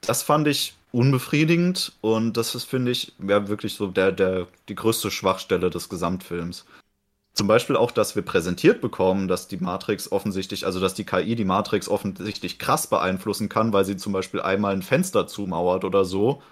[0.00, 4.74] Das fand ich unbefriedigend und das ist, finde ich, ja wirklich so der, der, die
[4.74, 6.64] größte Schwachstelle des Gesamtfilms.
[7.34, 11.34] Zum Beispiel auch, dass wir präsentiert bekommen, dass die Matrix offensichtlich, also dass die KI
[11.34, 16.04] die Matrix offensichtlich krass beeinflussen kann, weil sie zum Beispiel einmal ein Fenster zumauert oder
[16.04, 16.42] so.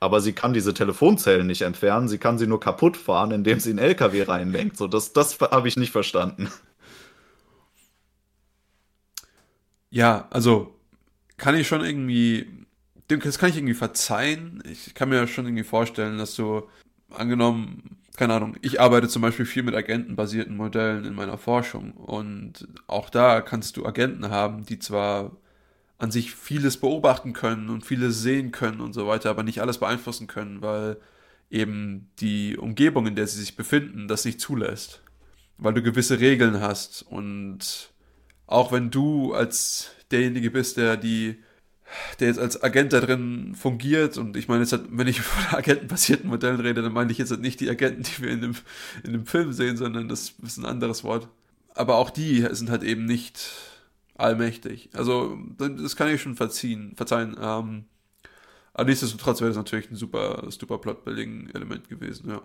[0.00, 3.70] Aber sie kann diese Telefonzellen nicht entfernen, sie kann sie nur kaputt fahren, indem sie
[3.70, 4.76] einen LKW reinlenkt.
[4.76, 6.50] So, das, das habe ich nicht verstanden.
[9.90, 10.74] Ja, also
[11.36, 12.66] kann ich schon irgendwie,
[13.08, 14.62] das kann ich irgendwie verzeihen.
[14.64, 16.68] Ich kann mir schon irgendwie vorstellen, dass du
[17.10, 22.68] angenommen, keine Ahnung, ich arbeite zum Beispiel viel mit agentenbasierten Modellen in meiner Forschung und
[22.86, 25.32] auch da kannst du Agenten haben, die zwar
[25.98, 29.78] an sich vieles beobachten können und vieles sehen können und so weiter, aber nicht alles
[29.78, 30.98] beeinflussen können, weil
[31.48, 35.02] eben die Umgebung, in der sie sich befinden, das nicht zulässt.
[35.58, 37.92] Weil du gewisse Regeln hast und
[38.46, 41.38] auch wenn du als derjenige bist, der die
[42.20, 44.18] der jetzt als Agent da drin fungiert.
[44.18, 47.30] Und ich meine, jetzt halt, wenn ich von agentenbasierten Modellen rede, dann meine ich jetzt
[47.30, 48.54] halt nicht die Agenten, die wir in dem,
[49.04, 51.28] in dem Film sehen, sondern das ist ein anderes Wort.
[51.74, 53.40] Aber auch die sind halt eben nicht
[54.14, 54.90] allmächtig.
[54.92, 57.36] Also, das kann ich schon verziehen, verzeihen.
[57.40, 57.84] Ähm,
[58.74, 62.42] aber nichtsdestotrotz wäre das natürlich ein super, super Plot-Building-Element gewesen, ja.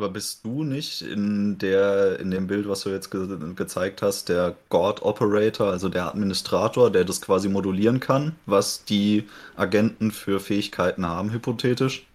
[0.00, 4.30] Aber bist du nicht in der, in dem Bild, was du jetzt ge gezeigt hast,
[4.30, 10.40] der God Operator, also der Administrator, der das quasi modulieren kann, was die Agenten für
[10.40, 12.06] Fähigkeiten haben, hypothetisch?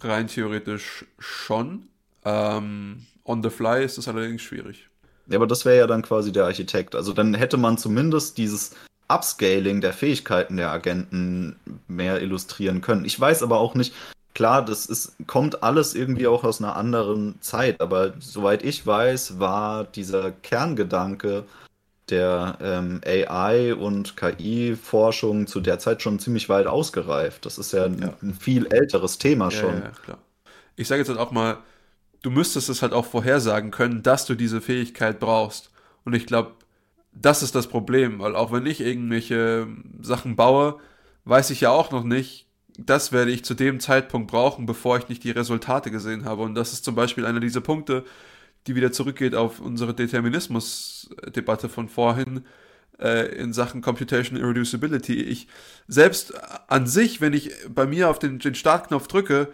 [0.00, 1.88] Rein theoretisch schon.
[2.24, 4.88] Ähm, on the fly ist das allerdings schwierig.
[5.26, 6.94] Ja, aber das wäre ja dann quasi der Architekt.
[6.94, 8.74] Also dann hätte man zumindest dieses
[9.08, 13.04] Upscaling der Fähigkeiten der Agenten mehr illustrieren können.
[13.04, 13.92] Ich weiß aber auch nicht,
[14.34, 19.38] klar, das ist, kommt alles irgendwie auch aus einer anderen Zeit, aber soweit ich weiß,
[19.38, 21.44] war dieser Kerngedanke
[22.10, 27.44] der ähm, AI und KI-Forschung zu der Zeit schon ziemlich weit ausgereift.
[27.44, 28.14] Das ist ja ein, ja.
[28.22, 29.74] ein viel älteres Thema schon.
[29.74, 30.18] Ja, ja, klar.
[30.76, 31.58] Ich sage jetzt halt auch mal,
[32.22, 35.70] du müsstest es halt auch vorhersagen können, dass du diese Fähigkeit brauchst.
[36.04, 36.52] Und ich glaube,
[37.12, 39.66] das ist das Problem, weil auch wenn ich irgendwelche
[40.00, 40.78] Sachen baue,
[41.24, 42.47] weiß ich ja auch noch nicht,
[42.78, 46.42] das werde ich zu dem Zeitpunkt brauchen, bevor ich nicht die Resultate gesehen habe.
[46.42, 48.04] Und das ist zum Beispiel einer dieser Punkte,
[48.66, 52.44] die wieder zurückgeht auf unsere Determinismus-Debatte von vorhin
[53.00, 55.22] äh, in Sachen Computation Irreducibility.
[55.22, 55.48] Ich
[55.88, 56.34] selbst
[56.70, 59.52] an sich, wenn ich bei mir auf den, den Startknopf drücke,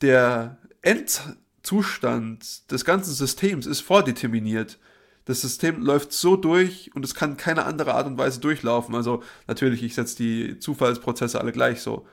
[0.00, 4.78] der Endzustand des ganzen Systems ist vordeterminiert.
[5.24, 8.94] Das System läuft so durch und es kann keine andere Art und Weise durchlaufen.
[8.94, 12.06] Also natürlich, ich setze die Zufallsprozesse alle gleich so.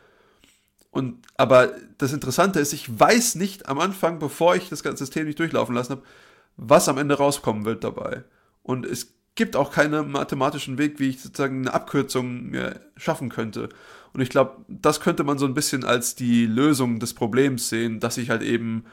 [0.98, 5.28] Und, aber das Interessante ist, ich weiß nicht am Anfang, bevor ich das ganze System
[5.28, 6.02] nicht durchlaufen lassen habe,
[6.56, 8.24] was am Ende rauskommen wird dabei.
[8.64, 12.52] Und es gibt auch keinen mathematischen Weg, wie ich sozusagen eine Abkürzung
[12.96, 13.70] schaffen könnte.
[14.12, 18.00] Und ich glaube, das könnte man so ein bisschen als die Lösung des Problems sehen,
[18.00, 18.84] dass ich halt eben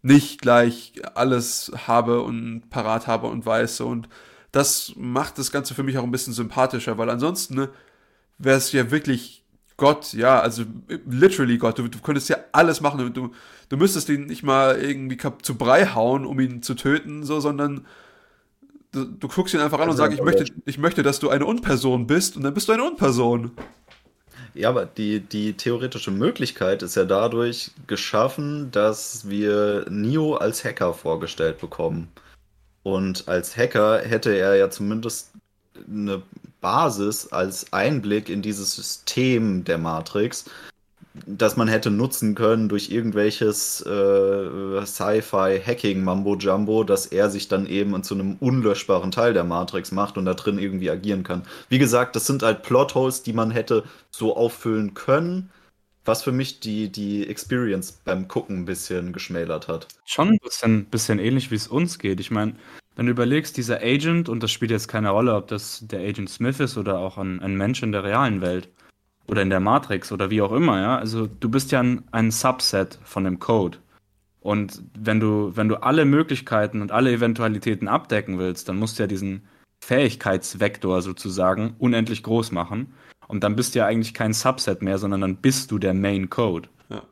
[0.00, 3.80] nicht gleich alles habe und parat habe und weiß.
[3.80, 4.08] Und
[4.52, 7.68] das macht das Ganze für mich auch ein bisschen sympathischer, weil ansonsten ne,
[8.38, 9.41] wäre es ja wirklich
[9.82, 10.62] Gott, ja, also
[11.10, 11.76] literally Gott.
[11.76, 13.12] Du, du könntest ja alles machen.
[13.12, 13.32] Du,
[13.68, 17.84] du müsstest ihn nicht mal irgendwie zu Brei hauen, um ihn zu töten, so, sondern
[18.92, 21.46] du, du guckst ihn einfach an und sagst, ich möchte, ich möchte, dass du eine
[21.46, 23.50] Unperson bist und dann bist du eine Unperson.
[24.54, 30.94] Ja, aber die, die theoretische Möglichkeit ist ja dadurch geschaffen, dass wir Neo als Hacker
[30.94, 32.06] vorgestellt bekommen.
[32.84, 35.31] Und als Hacker hätte er ja zumindest
[35.88, 36.22] eine
[36.60, 40.44] Basis als Einblick in dieses System der Matrix,
[41.26, 48.14] das man hätte nutzen können durch irgendwelches äh, Sci-Fi-Hacking-Mambo-Jumbo, dass er sich dann eben zu
[48.14, 51.42] einem unlöschbaren Teil der Matrix macht und da drin irgendwie agieren kann.
[51.68, 55.50] Wie gesagt, das sind halt Plotholes, die man hätte so auffüllen können,
[56.04, 59.88] was für mich die, die Experience beim Gucken ein bisschen geschmälert hat.
[60.06, 62.20] Schon ein bisschen, bisschen ähnlich, wie es uns geht.
[62.20, 62.54] Ich meine,
[62.96, 66.30] wenn du überlegst, dieser Agent, und das spielt jetzt keine Rolle, ob das der Agent
[66.30, 68.68] Smith ist oder auch ein, ein Mensch in der realen Welt,
[69.26, 70.98] oder in der Matrix oder wie auch immer, ja.
[70.98, 73.78] Also du bist ja ein, ein Subset von dem Code.
[74.40, 79.04] Und wenn du, wenn du alle Möglichkeiten und alle Eventualitäten abdecken willst, dann musst du
[79.04, 79.46] ja diesen
[79.84, 82.94] Fähigkeitsvektor sozusagen unendlich groß machen.
[83.28, 86.28] Und dann bist du ja eigentlich kein Subset mehr, sondern dann bist du der Main
[86.28, 86.68] Code.
[86.88, 87.02] Ja.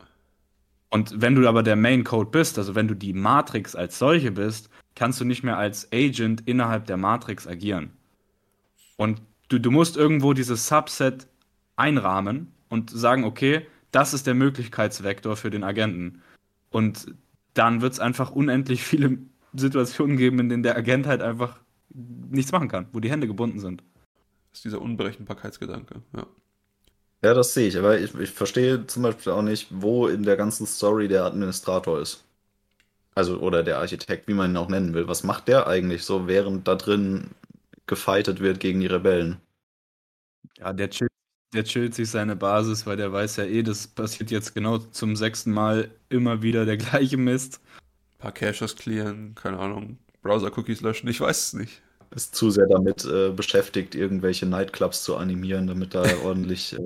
[0.91, 4.31] Und wenn du aber der Main Code bist, also wenn du die Matrix als solche
[4.31, 7.91] bist, kannst du nicht mehr als Agent innerhalb der Matrix agieren.
[8.97, 11.27] Und du, du musst irgendwo dieses Subset
[11.77, 16.21] einrahmen und sagen, okay, das ist der Möglichkeitsvektor für den Agenten.
[16.69, 17.15] Und
[17.53, 19.17] dann wird es einfach unendlich viele
[19.53, 21.59] Situationen geben, in denen der Agent halt einfach
[21.93, 23.81] nichts machen kann, wo die Hände gebunden sind.
[24.51, 26.25] Das ist dieser Unberechenbarkeitsgedanke, ja.
[27.23, 30.37] Ja, das sehe ich, aber ich, ich verstehe zum Beispiel auch nicht, wo in der
[30.37, 32.23] ganzen Story der Administrator ist.
[33.15, 35.07] Also, oder der Architekt, wie man ihn auch nennen will.
[35.07, 37.31] Was macht der eigentlich so, während da drin
[37.87, 39.41] gefeitet wird gegen die Rebellen?
[40.57, 41.11] Ja, der chillt
[41.53, 45.15] der chillt sich seine Basis, weil der weiß ja eh, das passiert jetzt genau zum
[45.17, 47.59] sechsten Mal immer wieder der gleiche Mist.
[48.15, 51.81] Ein paar Caches clearen, keine Ahnung, Browser-Cookies löschen, ich weiß es nicht.
[52.13, 56.79] Ist zu sehr damit äh, beschäftigt, irgendwelche Nightclubs zu animieren, damit da ordentlich äh,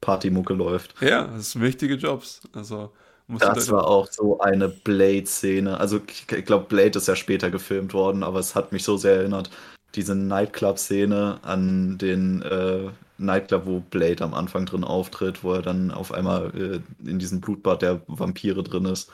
[0.00, 1.00] Partymucke läuft.
[1.00, 2.40] Ja, das sind wichtige Jobs.
[2.52, 2.90] Also,
[3.28, 5.78] das war auch so eine Blade-Szene.
[5.78, 8.96] Also ich, ich glaube, Blade ist ja später gefilmt worden, aber es hat mich so
[8.96, 9.50] sehr erinnert.
[9.94, 12.88] Diese Nightclub-Szene an den äh,
[13.18, 17.40] Nightclub, wo Blade am Anfang drin auftritt, wo er dann auf einmal äh, in diesem
[17.40, 19.10] Blutbad der Vampire drin ist.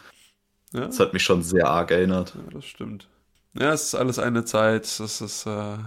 [0.72, 0.87] Ja.
[0.87, 2.35] Das hat mich schon sehr arg erinnert.
[2.35, 3.09] Ja, das stimmt.
[3.55, 5.79] Ja, es ist alles eine Zeit, das ist, äh,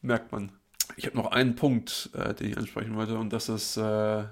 [0.00, 0.52] merkt man.
[0.96, 4.24] Ich habe noch einen Punkt, äh, den ich ansprechen wollte, und das ist äh,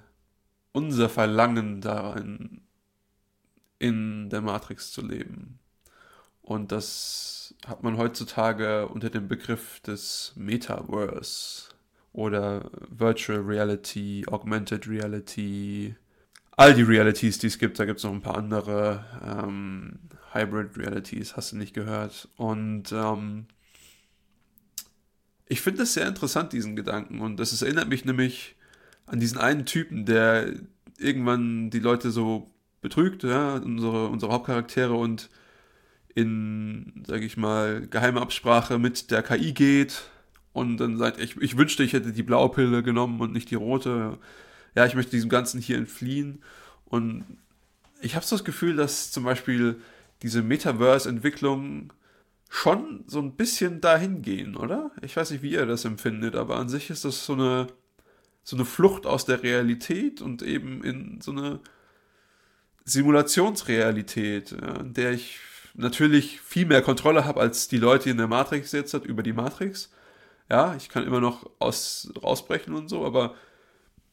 [0.73, 2.63] unser Verlangen darin,
[3.79, 5.59] in der Matrix zu leben.
[6.43, 11.71] Und das hat man heutzutage unter dem Begriff des Metaverse
[12.13, 15.95] oder Virtual Reality, Augmented Reality,
[16.57, 17.79] all die Realities, die es gibt.
[17.79, 19.99] Da gibt es noch ein paar andere ähm,
[20.33, 22.29] Hybrid Realities, hast du nicht gehört.
[22.37, 23.47] Und ähm,
[25.47, 27.21] ich finde es sehr interessant, diesen Gedanken.
[27.21, 28.57] Und das erinnert mich nämlich
[29.07, 30.53] an diesen einen Typen, der
[30.99, 32.51] irgendwann die Leute so
[32.81, 35.29] betrügt, ja, unsere, unsere Hauptcharaktere und
[36.15, 40.05] in, sage ich mal, geheime Absprache mit der KI geht
[40.53, 43.57] und dann sagt, ich, ich wünschte, ich hätte die blaue Pille genommen und nicht die
[43.57, 44.19] rote.
[44.75, 46.43] Ja, ich möchte diesem Ganzen hier entfliehen.
[46.85, 47.25] Und
[48.01, 49.81] ich habe so das Gefühl, dass zum Beispiel
[50.23, 51.93] diese Metaverse-Entwicklung
[52.49, 54.91] schon so ein bisschen dahin gehen, oder?
[55.03, 57.69] Ich weiß nicht, wie ihr das empfindet, aber an sich ist das so eine,
[58.43, 61.61] so eine Flucht aus der Realität und eben in so eine
[62.85, 65.39] Simulationsrealität, in der ich
[65.75, 69.33] natürlich viel mehr Kontrolle habe als die Leute in der Matrix jetzt hat über die
[69.33, 69.91] Matrix.
[70.51, 73.37] Ja, ich kann immer noch aus, rausbrechen und so, aber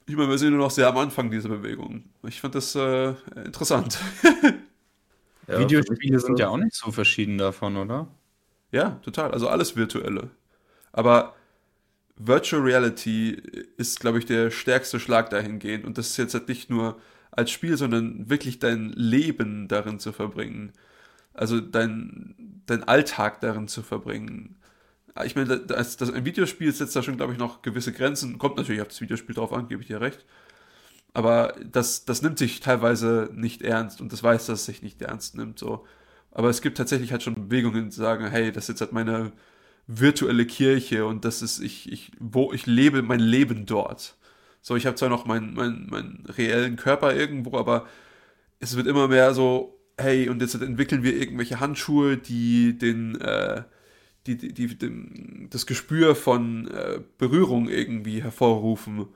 [0.06, 2.04] ich meine, wir sind nur noch sehr am Anfang dieser Bewegung.
[2.28, 3.98] Ich fand das äh, interessant.
[5.48, 8.08] ja, Videospiele sind ja auch nicht so verschieden davon, oder?
[8.72, 9.32] Ja, total.
[9.32, 10.30] Also alles virtuelle.
[10.92, 11.36] Aber
[12.18, 13.42] Virtual Reality
[13.78, 15.86] ist, glaube ich, der stärkste Schlag dahingehend.
[15.86, 17.00] Und das ist jetzt halt nicht nur
[17.32, 20.74] als Spiel, sondern wirklich dein Leben darin zu verbringen.
[21.34, 24.58] Also dein, dein Alltag darin zu verbringen.
[25.24, 28.38] Ich meine, das, das, ein Videospiel setzt da schon, glaube ich, noch gewisse Grenzen.
[28.38, 30.26] Kommt natürlich auf das Videospiel drauf an, gebe ich dir recht.
[31.14, 35.02] Aber das, das nimmt sich teilweise nicht ernst und das weiß, dass es sich nicht
[35.02, 35.60] ernst nimmt.
[35.60, 35.86] So.
[36.32, 39.32] Aber es gibt tatsächlich halt schon Bewegungen, die sagen, hey, das ist jetzt halt meine
[39.88, 44.18] virtuelle Kirche und das ist, ich, ich, wo ich lebe mein Leben dort.
[44.62, 47.88] So, ich habe zwar noch meinen mein, mein reellen Körper irgendwo, aber
[48.60, 53.64] es wird immer mehr so, hey, und jetzt entwickeln wir irgendwelche Handschuhe, die den, äh,
[54.28, 59.08] die, die, die, die, das Gespür von äh, Berührung irgendwie hervorrufen.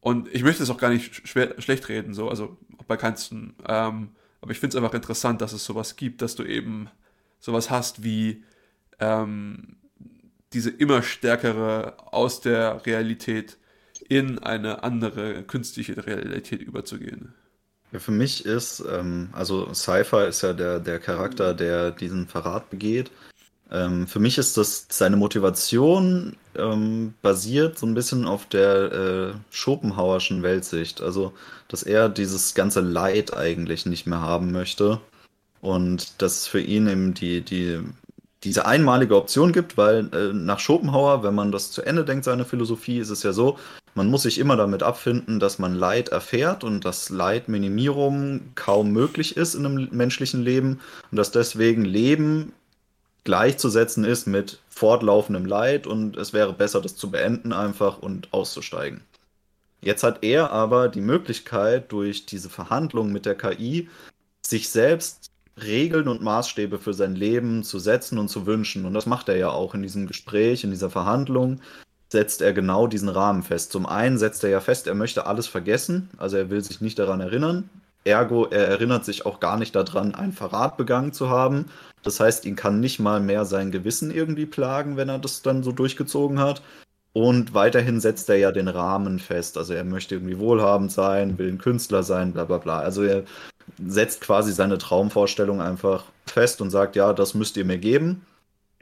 [0.00, 3.54] Und ich möchte es auch gar nicht schwer, schlecht reden, so, also bei keinsten.
[3.68, 6.88] Ähm, aber ich finde es einfach interessant, dass es sowas gibt, dass du eben
[7.38, 8.44] sowas hast wie
[8.98, 9.76] ähm,
[10.52, 13.58] diese immer stärkere aus der Realität
[14.08, 17.34] in eine andere künstliche Realität überzugehen.
[17.92, 22.70] Ja, für mich ist, ähm, also Cypher ist ja der, der Charakter, der diesen Verrat
[22.70, 23.10] begeht.
[23.70, 29.32] Ähm, für mich ist das seine Motivation ähm, basiert so ein bisschen auf der äh,
[29.50, 31.00] Schopenhauerschen Weltsicht.
[31.00, 31.32] Also,
[31.68, 35.00] dass er dieses ganze Leid eigentlich nicht mehr haben möchte.
[35.60, 37.80] Und dass für ihn eben die, die
[38.44, 42.46] diese einmalige Option gibt, weil äh, nach Schopenhauer, wenn man das zu Ende denkt, seine
[42.46, 43.58] Philosophie, ist es ja so,
[43.94, 49.36] man muss sich immer damit abfinden, dass man Leid erfährt und dass Leidminimierung kaum möglich
[49.36, 50.80] ist in einem menschlichen Leben
[51.10, 52.52] und dass deswegen Leben
[53.24, 59.02] gleichzusetzen ist mit fortlaufendem Leid und es wäre besser, das zu beenden einfach und auszusteigen.
[59.82, 63.88] Jetzt hat er aber die Möglichkeit, durch diese Verhandlung mit der KI
[64.42, 65.30] sich selbst
[65.62, 68.84] Regeln und Maßstäbe für sein Leben zu setzen und zu wünschen.
[68.84, 71.60] Und das macht er ja auch in diesem Gespräch, in dieser Verhandlung,
[72.08, 73.72] setzt er genau diesen Rahmen fest.
[73.72, 76.98] Zum einen setzt er ja fest, er möchte alles vergessen, also er will sich nicht
[76.98, 77.70] daran erinnern.
[78.04, 81.66] Ergo, er erinnert sich auch gar nicht daran, einen Verrat begangen zu haben.
[82.02, 85.62] Das heißt, ihn kann nicht mal mehr sein Gewissen irgendwie plagen, wenn er das dann
[85.62, 86.62] so durchgezogen hat.
[87.12, 89.58] Und weiterhin setzt er ja den Rahmen fest.
[89.58, 92.78] Also er möchte irgendwie wohlhabend sein, will ein Künstler sein, bla bla bla.
[92.78, 93.24] Also er
[93.84, 98.24] setzt quasi seine Traumvorstellung einfach fest und sagt, ja, das müsst ihr mir geben.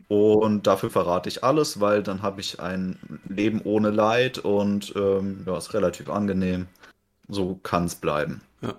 [0.08, 2.98] Und dafür verrate ich alles, weil dann habe ich ein
[3.28, 6.66] Leben ohne Leid und ähm, ja, ist relativ angenehm.
[7.28, 8.40] So kann es bleiben.
[8.62, 8.74] Ja.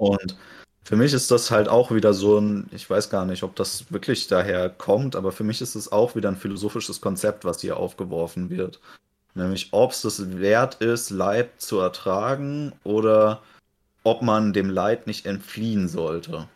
[0.00, 0.38] Und
[0.82, 3.92] für mich ist das halt auch wieder so ein, ich weiß gar nicht, ob das
[3.92, 7.76] wirklich daher kommt, aber für mich ist es auch wieder ein philosophisches Konzept, was hier
[7.76, 8.80] aufgeworfen wird.
[9.34, 13.42] Nämlich, ob es das wert ist, Leid zu ertragen oder
[14.02, 16.48] ob man dem Leid nicht entfliehen sollte.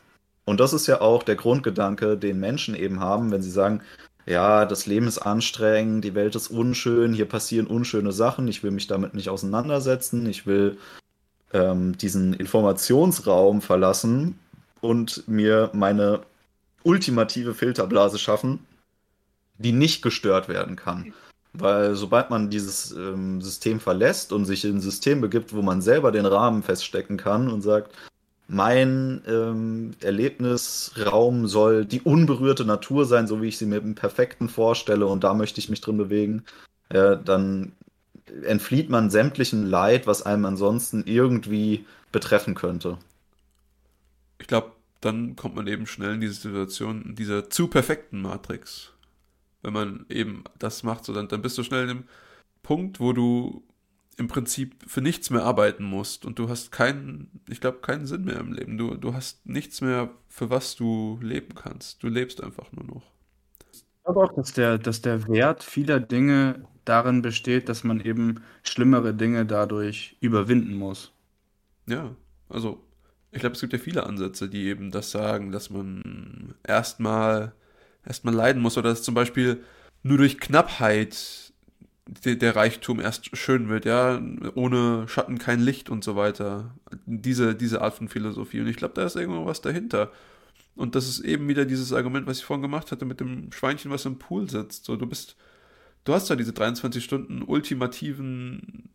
[0.47, 3.82] Und das ist ja auch der Grundgedanke, den Menschen eben haben, wenn sie sagen,
[4.24, 8.70] ja, das Leben ist anstrengend, die Welt ist unschön, hier passieren unschöne Sachen, ich will
[8.70, 10.78] mich damit nicht auseinandersetzen, ich will
[11.55, 14.39] ähm, diesen Informationsraum verlassen
[14.81, 16.21] und mir meine
[16.83, 18.67] ultimative Filterblase schaffen,
[19.57, 21.14] die nicht gestört werden kann.
[21.55, 25.81] Weil sobald man dieses ähm, System verlässt und sich in ein System begibt, wo man
[25.81, 27.93] selber den Rahmen feststecken kann und sagt,
[28.49, 34.49] mein ähm, Erlebnisraum soll die unberührte Natur sein, so wie ich sie mir im Perfekten
[34.49, 36.45] vorstelle und da möchte ich mich drin bewegen,
[36.91, 37.72] äh, dann
[38.43, 42.99] entflieht man sämtlichen Leid, was einem ansonsten irgendwie betreffen könnte.
[44.39, 48.95] Ich glaube, dann kommt man eben schnell in diese Situation dieser zu perfekten Matrix
[49.65, 52.05] wenn man eben das macht, so dann, dann bist du schnell in einem
[52.63, 53.65] Punkt, wo du
[54.17, 58.25] im Prinzip für nichts mehr arbeiten musst und du hast keinen, ich glaube, keinen Sinn
[58.25, 58.79] mehr im Leben.
[58.79, 62.03] Du, du hast nichts mehr, für was du leben kannst.
[62.03, 63.03] Du lebst einfach nur noch.
[63.73, 68.43] Ich glaube auch, dass der, dass der Wert vieler Dinge darin besteht, dass man eben
[68.63, 71.13] schlimmere Dinge dadurch überwinden muss.
[71.87, 72.15] Ja,
[72.49, 72.83] also
[73.31, 77.53] ich glaube, es gibt ja viele Ansätze, die eben das sagen, dass man erstmal
[78.07, 79.63] erstmal leiden muss oder dass zum Beispiel
[80.03, 81.53] nur durch Knappheit
[82.07, 84.21] der, der, Reichtum erst schön wird, ja,
[84.55, 86.75] ohne Schatten kein Licht und so weiter.
[87.07, 88.61] Diese, diese Art von Philosophie.
[88.61, 90.13] Und ich glaube, da ist irgendwo was dahinter.
[90.77, 93.91] Und das ist eben wieder dieses Argument, was ich vorhin gemacht hatte mit dem Schweinchen,
[93.91, 94.85] was im Pool sitzt.
[94.85, 95.37] So, du bist,
[96.05, 98.91] du hast ja diese 23 Stunden ultimativen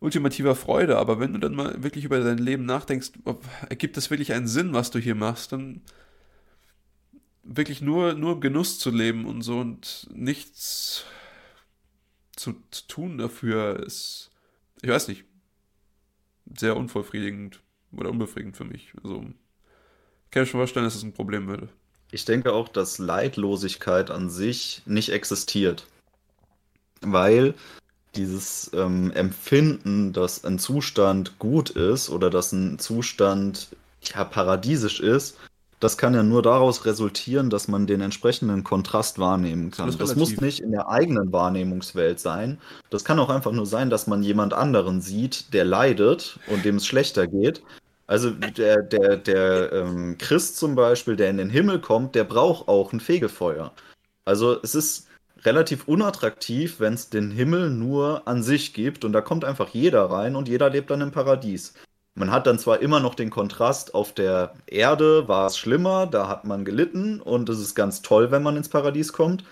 [0.00, 4.10] ultimativer Freude, aber wenn du dann mal wirklich über dein Leben nachdenkst, ob, ergibt das
[4.10, 5.82] wirklich einen Sinn, was du hier machst, dann
[7.42, 11.04] wirklich nur, nur im Genuss zu leben und so und nichts
[12.36, 14.30] zu, zu tun dafür ist,
[14.82, 15.24] ich weiß nicht,
[16.56, 17.60] sehr unvollfriedigend
[17.92, 18.92] oder unbefriedigend für mich.
[19.02, 21.68] Also, ich kann mir schon vorstellen, dass das ein Problem würde.
[22.10, 25.86] Ich denke auch, dass Leidlosigkeit an sich nicht existiert.
[27.00, 27.54] Weil
[28.14, 33.68] dieses ähm, Empfinden, dass ein Zustand gut ist oder dass ein Zustand
[34.02, 35.36] ja paradiesisch ist,
[35.80, 39.86] das kann ja nur daraus resultieren, dass man den entsprechenden Kontrast wahrnehmen kann.
[39.86, 42.58] Das, das muss nicht in der eigenen Wahrnehmungswelt sein.
[42.90, 46.76] Das kann auch einfach nur sein, dass man jemand anderen sieht, der leidet und dem
[46.76, 47.62] es schlechter geht.
[48.08, 52.66] Also der, der, der ähm, Christ zum Beispiel, der in den Himmel kommt, der braucht
[52.66, 53.72] auch ein Fegefeuer.
[54.24, 55.08] Also es ist
[55.44, 60.06] relativ unattraktiv, wenn es den Himmel nur an sich gibt und da kommt einfach jeder
[60.10, 61.74] rein und jeder lebt dann im Paradies.
[62.14, 66.28] Man hat dann zwar immer noch den Kontrast, auf der Erde war es schlimmer, da
[66.28, 69.44] hat man gelitten und es ist ganz toll, wenn man ins Paradies kommt.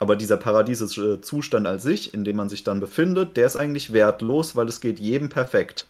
[0.00, 3.92] Aber dieser paradiesische Zustand als sich, in dem man sich dann befindet, der ist eigentlich
[3.92, 5.86] wertlos, weil es geht jedem perfekt.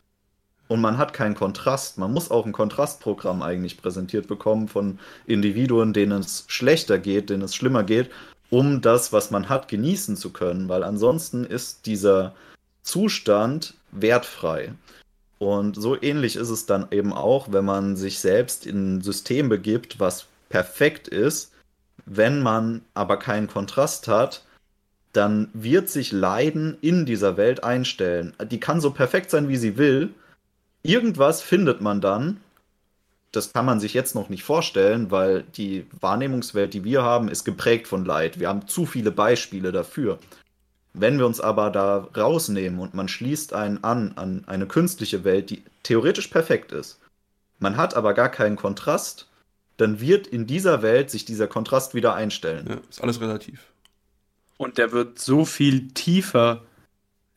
[0.71, 1.99] Und man hat keinen Kontrast.
[1.99, 7.43] Man muss auch ein Kontrastprogramm eigentlich präsentiert bekommen von Individuen, denen es schlechter geht, denen
[7.43, 8.09] es schlimmer geht,
[8.51, 10.69] um das, was man hat, genießen zu können.
[10.69, 12.37] Weil ansonsten ist dieser
[12.85, 14.73] Zustand wertfrei.
[15.39, 19.49] Und so ähnlich ist es dann eben auch, wenn man sich selbst in ein System
[19.49, 21.51] begibt, was perfekt ist.
[22.07, 24.45] Wenn man aber keinen Kontrast hat,
[25.13, 28.35] dann wird sich Leiden in dieser Welt einstellen.
[28.49, 30.15] Die kann so perfekt sein, wie sie will.
[30.83, 32.41] Irgendwas findet man dann.
[33.33, 37.45] Das kann man sich jetzt noch nicht vorstellen, weil die Wahrnehmungswelt, die wir haben, ist
[37.45, 38.41] geprägt von Leid.
[38.41, 40.19] Wir haben zu viele Beispiele dafür.
[40.93, 45.51] Wenn wir uns aber da rausnehmen und man schließt einen an an eine künstliche Welt,
[45.51, 46.99] die theoretisch perfekt ist,
[47.61, 49.29] man hat aber gar keinen Kontrast,
[49.77, 52.67] dann wird in dieser Welt sich dieser Kontrast wieder einstellen.
[52.69, 53.67] Ja, ist alles relativ.
[54.57, 56.63] Und der wird so viel tiefer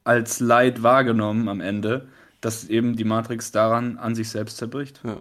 [0.03, 2.07] als Leid wahrgenommen am Ende,
[2.43, 4.99] dass eben die Matrix daran an sich selbst zerbricht.
[5.03, 5.17] Ja.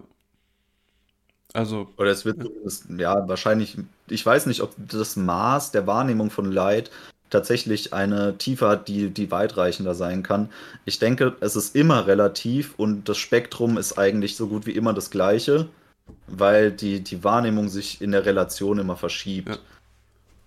[1.55, 1.89] Also.
[1.97, 2.97] Oder es wird, ja.
[2.99, 3.79] ja, wahrscheinlich,
[4.09, 6.91] ich weiß nicht, ob das Maß der Wahrnehmung von Leid
[7.31, 10.51] tatsächlich eine Tiefe hat, die, die weitreichender sein kann.
[10.85, 14.93] Ich denke, es ist immer relativ und das Spektrum ist eigentlich so gut wie immer
[14.93, 15.69] das gleiche,
[16.27, 19.49] weil die, die Wahrnehmung sich in der Relation immer verschiebt.
[19.49, 19.59] Ja.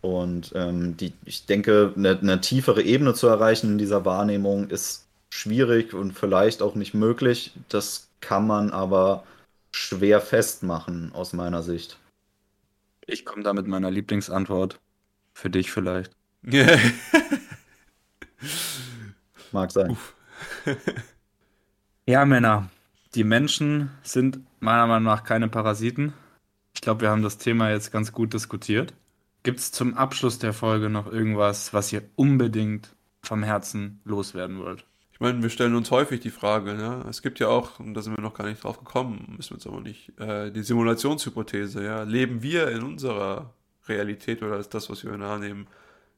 [0.02, 5.05] Und ähm, die, ich denke, eine, eine tiefere Ebene zu erreichen in dieser Wahrnehmung ist
[5.36, 7.52] schwierig und vielleicht auch nicht möglich.
[7.70, 9.26] Das kann man aber
[9.72, 11.99] schwer festmachen, aus meiner Sicht.
[13.06, 14.80] Ich komme da mit meiner Lieblingsantwort.
[15.34, 16.16] Für dich vielleicht.
[19.52, 19.98] Mag sein.
[22.06, 22.70] ja, Männer.
[23.16, 26.14] Die Menschen sind meiner Meinung nach keine Parasiten.
[26.74, 28.94] Ich glaube, wir haben das Thema jetzt ganz gut diskutiert.
[29.44, 34.86] Gibt es zum Abschluss der Folge noch irgendwas, was ihr unbedingt vom Herzen loswerden wollt?
[35.16, 37.06] Ich meine, wir stellen uns häufig die Frage, ne?
[37.10, 39.58] es gibt ja auch, und da sind wir noch gar nicht drauf gekommen, müssen wir
[39.58, 43.54] jetzt aber nicht, äh, die Simulationshypothese, ja, leben wir in unserer
[43.88, 45.68] Realität oder ist das, was wir wahrnehmen,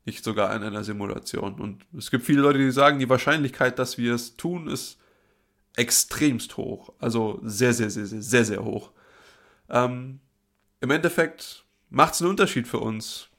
[0.06, 1.62] nicht sogar in einer Simulation.
[1.62, 4.98] Und es gibt viele Leute, die sagen, die Wahrscheinlichkeit, dass wir es tun, ist
[5.76, 6.92] extremst hoch.
[6.98, 8.90] Also sehr, sehr, sehr, sehr, sehr, sehr hoch.
[9.70, 10.22] Ähm,
[10.82, 13.30] Im Endeffekt macht es einen Unterschied für uns.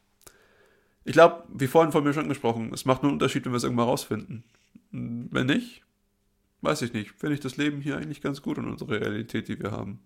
[1.04, 3.64] Ich glaube, wie vorhin von mir schon angesprochen, es macht einen Unterschied, wenn wir es
[3.64, 4.44] irgendwann rausfinden.
[4.90, 5.82] Wenn nicht,
[6.62, 7.12] weiß ich nicht.
[7.12, 10.00] Finde ich das Leben hier eigentlich ganz gut in unserer Realität, die wir haben.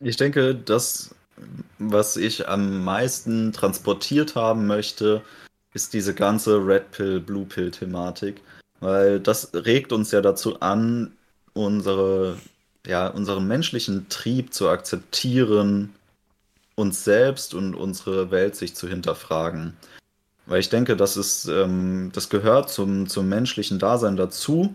[0.00, 1.14] Ich denke, das,
[1.78, 5.22] was ich am meisten transportiert haben möchte,
[5.74, 8.40] ist diese ganze Red Pill, Blue Pill Thematik,
[8.80, 11.12] weil das regt uns ja dazu an,
[11.52, 12.38] unsere,
[12.86, 15.94] ja, unseren menschlichen Trieb zu akzeptieren,
[16.74, 19.76] uns selbst und unsere Welt sich zu hinterfragen.
[20.50, 24.74] Weil ich denke, das ist, ähm, das gehört zum, zum menschlichen Dasein dazu,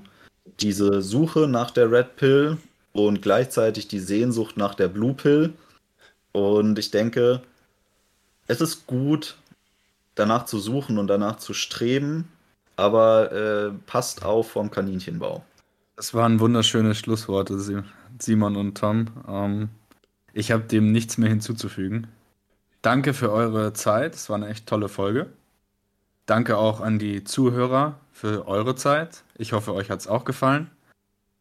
[0.61, 2.57] diese Suche nach der Red Pill
[2.93, 5.51] und gleichzeitig die Sehnsucht nach der Blue Pill.
[6.31, 7.41] Und ich denke,
[8.47, 9.35] es ist gut,
[10.15, 12.29] danach zu suchen und danach zu streben,
[12.77, 15.43] aber äh, passt auf vom Kaninchenbau.
[15.97, 17.59] Das waren wunderschöne Schlussworte,
[18.17, 19.07] Simon und Tom.
[19.27, 19.67] Ähm,
[20.31, 22.07] ich habe dem nichts mehr hinzuzufügen.
[22.81, 24.15] Danke für eure Zeit.
[24.15, 25.27] Es war eine echt tolle Folge.
[26.25, 29.23] Danke auch an die Zuhörer für eure Zeit.
[29.37, 30.71] Ich hoffe, euch hat es auch gefallen.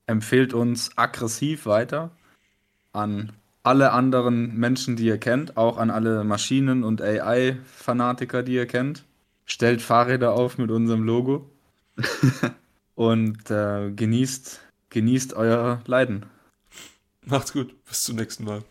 [0.07, 2.11] Empfehlt uns aggressiv weiter
[2.93, 3.33] an
[3.63, 9.05] alle anderen Menschen, die ihr kennt, auch an alle Maschinen- und AI-Fanatiker, die ihr kennt.
[9.47, 11.51] Stellt Fahrräder auf mit unserem Logo.
[12.95, 16.27] und äh, genießt, genießt euer Leiden.
[17.25, 17.75] Macht's gut.
[17.87, 18.63] Bis zum nächsten Mal.